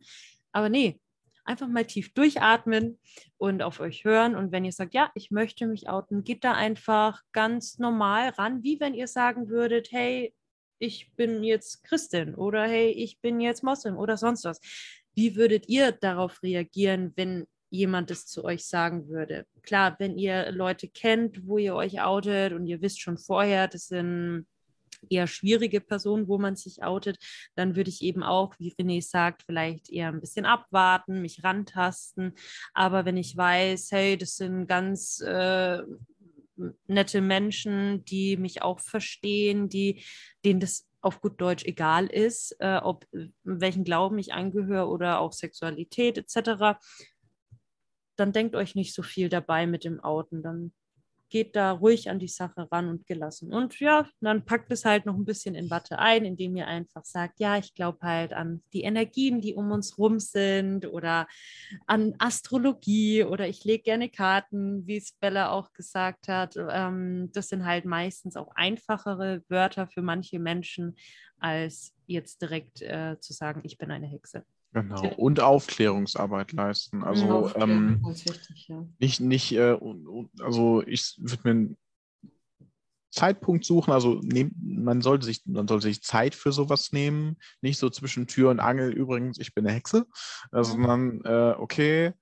[0.55, 1.00] Aber nee,
[1.44, 2.98] einfach mal tief durchatmen
[3.36, 4.36] und auf euch hören.
[4.36, 8.62] Und wenn ihr sagt, ja, ich möchte mich outen, geht da einfach ganz normal ran,
[8.62, 10.32] wie wenn ihr sagen würdet, hey,
[10.78, 14.61] ich bin jetzt Christin oder hey, ich bin jetzt Moslem oder sonst was.
[15.14, 19.46] Wie würdet ihr darauf reagieren, wenn jemand es zu euch sagen würde.
[19.62, 23.88] Klar, wenn ihr Leute kennt, wo ihr euch outet und ihr wisst schon vorher, das
[23.88, 24.46] sind
[25.11, 27.18] eher schwierige Personen, wo man sich outet,
[27.55, 32.34] dann würde ich eben auch, wie René sagt, vielleicht eher ein bisschen abwarten, mich rantasten.
[32.72, 35.82] Aber wenn ich weiß, hey, das sind ganz äh,
[36.86, 40.05] nette Menschen, die mich auch verstehen, die,
[40.44, 43.07] denen das auf gut Deutsch egal ist, äh, ob
[43.42, 46.78] welchen Glauben ich angehöre oder auch Sexualität etc.,
[48.16, 50.42] dann denkt euch nicht so viel dabei mit dem Outen.
[50.42, 50.72] Dann
[51.29, 53.53] geht da ruhig an die Sache ran und gelassen.
[53.53, 57.05] Und ja, dann packt es halt noch ein bisschen in Watte ein, indem ihr einfach
[57.05, 61.27] sagt, ja, ich glaube halt an die Energien, die um uns rum sind oder
[61.87, 66.57] an Astrologie oder ich lege gerne Karten, wie es Bella auch gesagt hat.
[66.57, 70.97] Ähm, das sind halt meistens auch einfachere Wörter für manche Menschen,
[71.39, 74.45] als jetzt direkt äh, zu sagen, ich bin eine Hexe.
[74.75, 75.07] Genau.
[75.14, 77.05] Und Aufklärungsarbeit leisten.
[77.05, 78.85] Also ähm, wichtig, ja.
[78.99, 79.79] nicht, nicht, äh,
[80.41, 81.77] also ich würde mir einen
[83.12, 87.79] Zeitpunkt suchen, also nehm, man sollte sich, man sollte sich Zeit für sowas nehmen, nicht
[87.79, 90.07] so zwischen Tür und Angel, übrigens, ich bin eine Hexe,
[90.51, 92.12] äh, sondern äh, okay,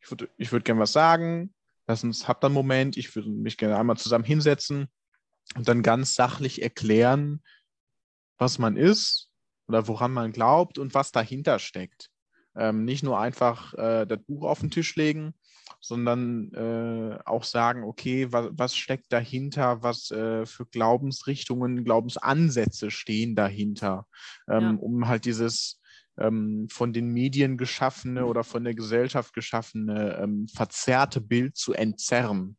[0.00, 1.52] ich würde ich würd gerne was sagen,
[1.88, 4.86] lass uns, habt einen Moment, ich würde mich gerne einmal zusammen hinsetzen
[5.56, 7.42] und dann ganz sachlich erklären,
[8.38, 9.31] was man ist,
[9.68, 12.10] oder woran man glaubt und was dahinter steckt.
[12.54, 15.34] Ähm, nicht nur einfach äh, das Buch auf den Tisch legen,
[15.80, 23.34] sondern äh, auch sagen, okay, was, was steckt dahinter, was äh, für Glaubensrichtungen, Glaubensansätze stehen
[23.34, 24.06] dahinter,
[24.48, 24.76] ähm, ja.
[24.80, 25.80] um halt dieses
[26.18, 32.56] ähm, von den Medien geschaffene oder von der Gesellschaft geschaffene ähm, verzerrte Bild zu entzerren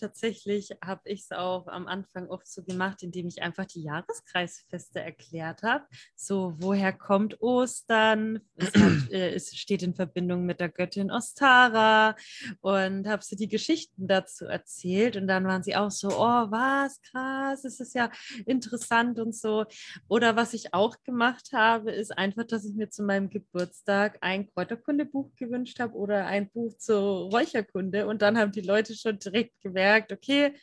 [0.00, 5.00] tatsächlich habe ich es auch am Anfang oft so gemacht, indem ich einfach die Jahreskreisfeste
[5.00, 5.84] erklärt habe.
[6.16, 8.40] So, woher kommt Ostern?
[8.56, 12.16] Es, hat, äh, es, steht in Verbindung mit der Göttin Ostara
[12.60, 15.16] und habe so die Geschichten dazu erzählt.
[15.16, 18.10] Und dann waren sie auch so, oh, was, krass, es ist ja
[18.46, 19.66] interessant und so.
[20.08, 24.50] Oder was ich auch gemacht habe, ist einfach, dass ich mir zu meinem Geburtstag ein
[24.52, 28.06] Kräuterkundebuch gewünscht habe oder ein Buch zur Räucherkunde.
[28.06, 30.54] Und dann haben die Leute schon direkt gemerkt, merkt, okay,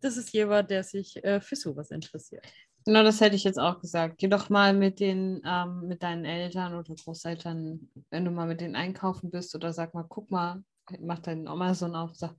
[0.00, 2.46] das ist jemand, der sich äh, für sowas interessiert.
[2.84, 4.18] Genau, das hätte ich jetzt auch gesagt.
[4.18, 8.60] Geh doch mal mit den, ähm, mit deinen Eltern oder Großeltern, wenn du mal mit
[8.60, 10.62] denen einkaufen bist oder sag mal, guck mal,
[11.00, 12.34] mach deinen Oma so auf, sag,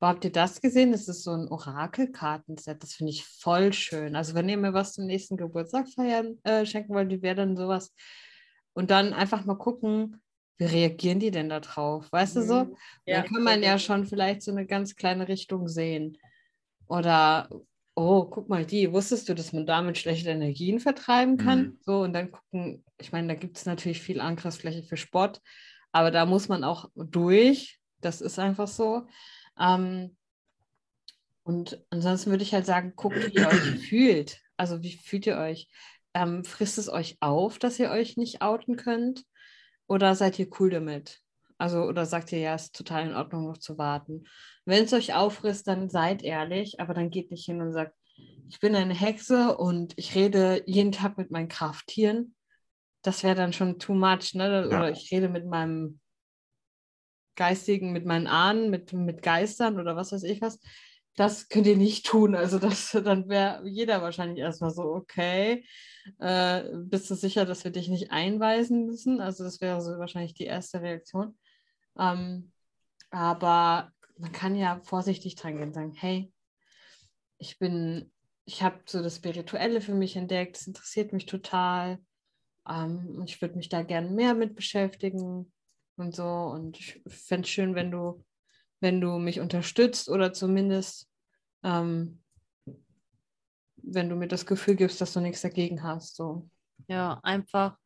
[0.00, 0.92] wo habt ihr das gesehen?
[0.92, 2.82] Das ist so ein Orakelkartenset.
[2.82, 4.16] Das finde ich voll schön.
[4.16, 7.56] Also wenn ihr mir was zum nächsten Geburtstag feiern äh, schenken wollt, wie wäre dann
[7.56, 7.92] sowas?
[8.72, 10.22] Und dann einfach mal gucken,
[10.60, 12.12] wie reagieren die denn da drauf?
[12.12, 12.40] Weißt mhm.
[12.40, 12.64] du so?
[12.64, 12.76] Mhm.
[13.06, 16.18] Ja, da kann man ja schon vielleicht so eine ganz kleine Richtung sehen.
[16.86, 17.48] Oder,
[17.94, 21.60] oh, guck mal, die, wusstest du, dass man damit schlechte Energien vertreiben kann?
[21.60, 21.78] Mhm.
[21.80, 25.40] So, und dann gucken, ich meine, da gibt es natürlich viel Angriffsfläche für Sport,
[25.92, 27.80] aber da muss man auch durch.
[28.02, 29.06] Das ist einfach so.
[29.58, 30.14] Ähm,
[31.42, 34.42] und ansonsten würde ich halt sagen, guckt, wie ihr euch fühlt.
[34.58, 35.68] Also wie fühlt ihr euch?
[36.12, 39.24] Ähm, frisst es euch auf, dass ihr euch nicht outen könnt?
[39.90, 41.20] Oder seid ihr cool damit?
[41.58, 44.24] Also, oder sagt ihr, ja, ist total in Ordnung, noch zu warten.
[44.64, 47.92] Wenn es euch aufrisst, dann seid ehrlich, aber dann geht nicht hin und sagt,
[48.48, 52.36] ich bin eine Hexe und ich rede jeden Tag mit meinen Krafttieren.
[53.02, 54.66] Das wäre dann schon too much, ne?
[54.68, 54.90] Oder ja.
[54.90, 55.98] ich rede mit meinem
[57.34, 60.60] Geistigen, mit meinen Ahnen, mit, mit Geistern oder was weiß ich was.
[61.20, 62.34] Das könnt ihr nicht tun.
[62.34, 65.66] Also das, dann wäre jeder wahrscheinlich erstmal so, okay,
[66.18, 69.20] äh, bist du sicher, dass wir dich nicht einweisen müssen?
[69.20, 71.38] Also das wäre so wahrscheinlich die erste Reaktion.
[71.98, 72.52] Ähm,
[73.10, 76.32] aber man kann ja vorsichtig dran gehen und sagen, hey,
[77.36, 78.10] ich bin,
[78.46, 81.98] ich habe so das Spirituelle für mich entdeckt, es interessiert mich total.
[82.66, 85.52] Ähm, ich würde mich da gerne mehr mit beschäftigen
[85.98, 86.24] und so.
[86.24, 88.24] Und ich fände es schön, wenn du,
[88.80, 91.09] wenn du mich unterstützt oder zumindest
[91.62, 92.20] ähm,
[93.82, 96.16] wenn du mir das Gefühl gibst, dass du nichts dagegen hast.
[96.16, 96.48] So.
[96.88, 97.76] Ja, einfach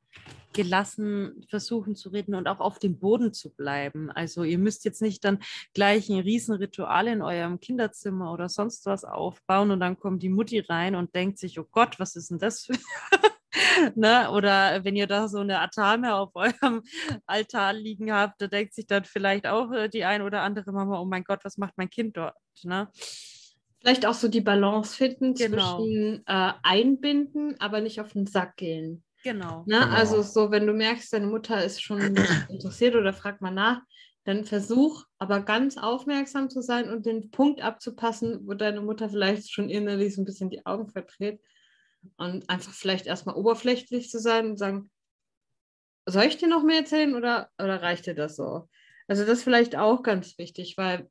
[0.53, 4.11] gelassen versuchen zu reden und auch auf dem Boden zu bleiben.
[4.13, 5.41] Also ihr müsst jetzt nicht dann
[5.75, 10.61] gleich ein Riesenritual in eurem Kinderzimmer oder sonst was aufbauen und dann kommt die Mutti
[10.61, 12.75] rein und denkt sich, oh Gott, was ist denn das für...
[13.97, 14.31] ne?
[14.31, 16.83] Oder wenn ihr da so eine Atame auf eurem
[17.27, 21.01] Altar liegen habt, da denkt sich dann vielleicht auch äh, die ein oder andere Mama,
[21.01, 22.37] oh mein Gott, was macht mein Kind dort?
[22.63, 22.89] Ne?
[23.85, 25.77] Vielleicht auch so die Balance finden Genau.
[25.77, 29.05] zwischen äh, einbinden, aber nicht auf den Sack gehen.
[29.25, 29.65] Genau.
[29.67, 29.81] Ne?
[29.81, 29.95] Genau.
[29.95, 32.01] Also so, wenn du merkst, deine Mutter ist schon
[32.49, 33.83] interessiert oder fragt mal nach,
[34.25, 39.53] dann versuch aber ganz aufmerksam zu sein und den Punkt abzupassen, wo deine Mutter vielleicht
[39.53, 41.41] schon innerlich so ein bisschen die Augen verdreht
[42.17, 44.91] und einfach vielleicht erstmal oberflächlich zu sein und sagen,
[46.07, 48.69] soll ich dir noch mehr erzählen oder, oder reicht dir das so?
[49.09, 51.11] Also das ist vielleicht auch ganz wichtig, weil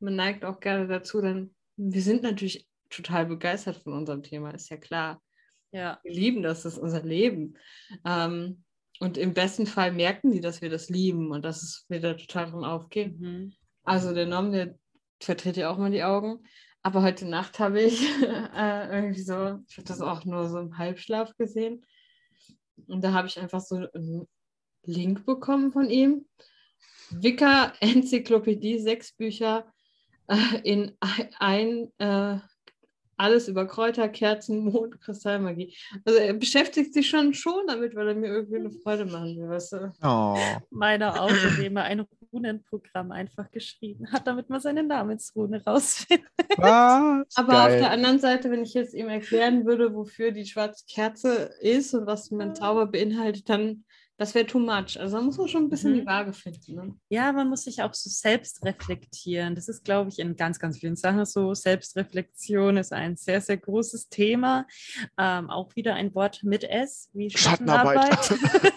[0.00, 4.68] man neigt auch gerne dazu, dann, wir sind natürlich total begeistert von unserem Thema, ist
[4.70, 5.22] ja klar
[5.70, 6.00] Ja.
[6.02, 7.56] wir lieben das, das ist unser Leben.
[8.04, 8.64] Ähm,
[9.00, 12.50] und im besten Fall merken die, dass wir das lieben und dass es wieder total
[12.50, 13.18] drin aufgeht.
[13.20, 13.52] Mhm.
[13.84, 14.76] Also der Nom, der
[15.20, 16.44] verdreht ja auch mal die Augen.
[16.82, 20.78] Aber heute Nacht habe ich äh, irgendwie so, ich habe das auch nur so im
[20.78, 21.84] Halbschlaf gesehen.
[22.86, 24.26] Und da habe ich einfach so einen
[24.84, 26.26] Link bekommen von ihm.
[27.10, 29.72] Wicker Enzyklopädie, sechs Bücher
[30.62, 32.38] in ein, äh,
[33.18, 35.76] alles über Kräuter, Kerzen, Mond, Kristallmagie.
[36.04, 39.48] Also er beschäftigt sich schon schon damit, weil er mir irgendwie eine Freude machen will.
[39.48, 39.92] Weißt du?
[40.02, 40.38] Oh,
[40.70, 46.28] Meiner auch, indem er ein Runenprogramm einfach geschrieben hat, damit man seine Namensrune rausfindet.
[46.56, 47.36] was?
[47.36, 47.80] Aber auf Geil.
[47.80, 52.06] der anderen Seite, wenn ich jetzt ihm erklären würde, wofür die schwarze Kerze ist und
[52.06, 53.84] was mein Zauber beinhaltet, dann
[54.18, 54.98] das wäre too much.
[54.98, 56.00] Also da muss man schon ein bisschen Mhm.
[56.00, 56.74] die Waage finden.
[56.74, 56.94] Ne?
[57.08, 59.54] Ja, man muss sich auch so selbst reflektieren.
[59.54, 61.54] Das ist, glaube ich, in ganz, ganz vielen Sachen so.
[61.54, 64.66] Selbstreflexion ist ein sehr, sehr großes Thema.
[65.16, 68.24] Ähm, auch wieder ein Wort mit S, wie Schattenarbeit.
[68.24, 68.74] Schattenarbeit.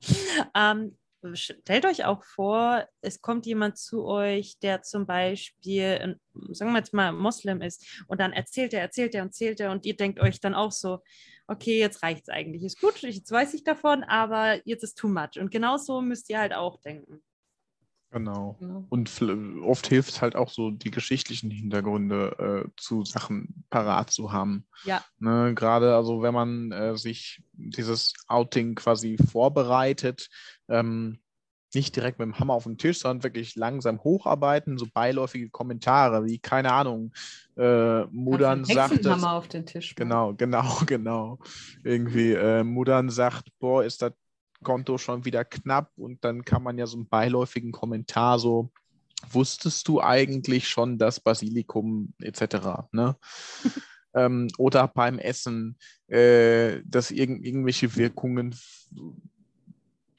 [0.54, 0.96] ähm,
[1.34, 6.16] stellt euch auch vor, es kommt jemand zu euch, der zum Beispiel,
[6.52, 9.72] sagen wir jetzt mal, Moslem ist und dann erzählt er, erzählt er und erzählt er
[9.72, 11.00] und ihr denkt euch dann auch so,
[11.50, 15.08] okay, jetzt reicht es eigentlich, ist gut, jetzt weiß ich davon, aber jetzt ist too
[15.08, 15.38] much.
[15.38, 17.20] Und genauso müsst ihr halt auch denken.
[18.12, 18.56] Genau.
[18.58, 18.86] Genau.
[18.88, 19.10] Und
[19.64, 24.66] oft hilft es halt auch so, die geschichtlichen Hintergründe äh, zu Sachen parat zu haben.
[24.84, 25.04] Ja.
[25.18, 30.28] Ne, Gerade also, wenn man äh, sich dieses Outing quasi vorbereitet,
[30.68, 31.20] ähm,
[31.74, 36.24] nicht direkt mit dem Hammer auf den Tisch, sondern wirklich langsam hocharbeiten, so beiläufige Kommentare,
[36.24, 37.12] wie, keine Ahnung,
[37.56, 39.94] äh, Mudan einen sagt, Hexenhammer auf den Tisch.
[39.94, 40.08] machen.
[40.08, 41.38] Genau, genau, genau.
[41.84, 44.12] Irgendwie, äh, Mudan sagt, boah, ist das
[44.62, 48.70] Konto schon wieder knapp und dann kann man ja so einen beiläufigen Kommentar so,
[49.30, 53.16] wusstest du eigentlich schon, dass Basilikum etc., ne?
[54.14, 55.76] ähm, oder beim Essen,
[56.08, 58.54] äh, dass irgend, irgendwelche Wirkungen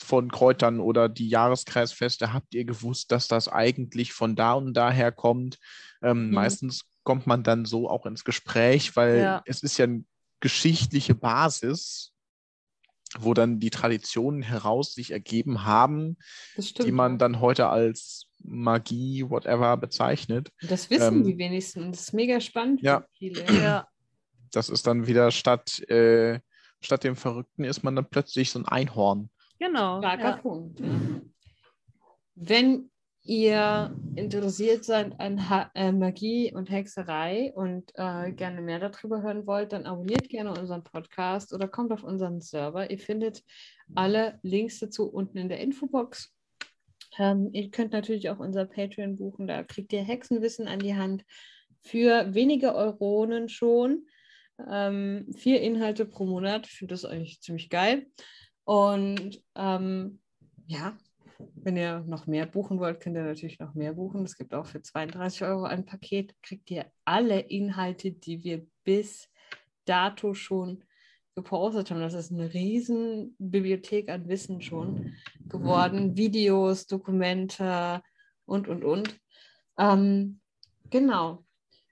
[0.02, 5.12] von Kräutern oder die Jahreskreisfeste, habt ihr gewusst, dass das eigentlich von da und daher
[5.12, 5.58] kommt?
[6.02, 6.34] Ähm, Mhm.
[6.34, 9.42] Meistens kommt man dann so auch ins Gespräch, weil Ja.
[9.46, 10.04] es ist ja eine
[10.40, 12.14] geschichtliche Basis,
[13.20, 16.18] wo dann die Traditionen heraus sich ergeben haben,
[16.58, 20.50] die man dann heute als Magie, whatever bezeichnet.
[20.62, 21.92] Das wissen ähm, die wenigsten.
[21.92, 23.02] Das ist mega spannend Ja.
[23.02, 23.62] für viele.
[23.62, 23.88] Ja,
[24.52, 26.40] Das ist dann wieder statt, äh,
[26.82, 29.30] statt dem Verrückten ist man dann plötzlich so ein Einhorn.
[29.62, 30.00] Genau.
[30.00, 30.38] Starker Ja.
[30.38, 30.80] Punkt.
[30.80, 30.88] Ja.
[32.36, 32.90] Wenn
[33.24, 39.46] ihr interessiert seid an ha äh, Magie und Hexerei und äh, gerne mehr darüber hören
[39.46, 42.90] wollt, dann abonniert gerne unseren Podcast oder kommt auf unseren Server.
[42.90, 43.44] Ihr findet
[43.94, 46.34] alle Links dazu unten in der Infobox.
[47.20, 51.24] Ähm, ihr könnt natürlich auch unser Patreon buchen, da kriegt ihr Hexenwissen an die Hand
[51.82, 54.08] für wenige Euronen schon.
[54.70, 58.08] Ähm, vier Inhalte pro Monat, ich finde das eigentlich ziemlich geil.
[58.72, 60.22] Und ähm,
[60.66, 60.98] ja,
[61.56, 64.24] wenn ihr noch mehr buchen wollt, könnt ihr natürlich noch mehr buchen.
[64.24, 69.28] Es gibt auch für 32 Euro ein Paket, kriegt ihr alle Inhalte, die wir bis
[69.84, 70.86] dato schon
[71.36, 72.00] gepostet haben.
[72.00, 75.16] Das ist eine riesen Bibliothek an Wissen schon
[75.50, 76.16] geworden.
[76.16, 78.02] Videos, Dokumente
[78.46, 79.20] und, und, und.
[79.78, 80.40] Ähm,
[80.90, 81.44] genau.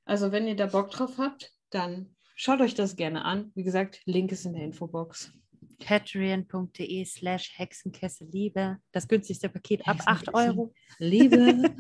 [0.06, 3.51] Also wenn ihr da Bock drauf habt, dann schaut euch das gerne an.
[3.53, 5.34] Wie gesagt, Link ist in der Infobox.
[5.80, 8.77] Patreon.de slash Hexenkessel-Liebe.
[8.91, 10.49] Das günstigste Paket ab 8 Hexenkessel.
[10.49, 10.73] Euro.
[10.99, 11.76] Liebe.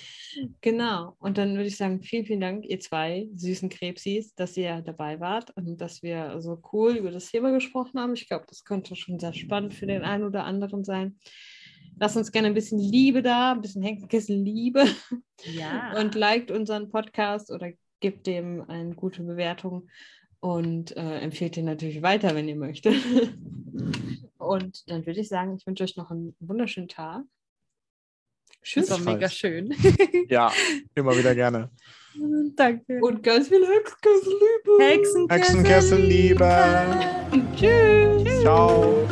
[0.60, 1.16] genau.
[1.18, 5.20] Und dann würde ich sagen, vielen, vielen Dank, ihr zwei süßen Krebsis, dass ihr dabei
[5.20, 8.14] wart und dass wir so cool über das Thema gesprochen haben.
[8.14, 11.18] Ich glaube, das könnte schon sehr spannend für den einen oder anderen sein.
[11.98, 14.84] Lasst uns gerne ein bisschen Liebe da, ein bisschen Hexenkessel-Liebe
[15.54, 15.98] Ja.
[15.98, 19.88] und liked unseren Podcast oder gebt dem eine gute Bewertung.
[20.40, 22.94] Und äh, empfehlt ihn natürlich weiter, wenn ihr möchtet.
[24.38, 27.22] und dann würde ich sagen, ich wünsche euch noch einen wunderschönen Tag.
[28.62, 29.06] Das war Tschüss.
[29.06, 29.74] mega schön.
[30.28, 30.52] Ja,
[30.94, 31.70] immer wieder gerne.
[32.56, 33.00] Danke.
[33.00, 34.84] Und ganz viel Hexenkessel-Liebe.
[34.84, 35.38] Hexenkessel.
[35.38, 36.50] Hexenkessel-Liebe.
[37.56, 38.40] Tschüss.
[38.42, 39.08] Ciao.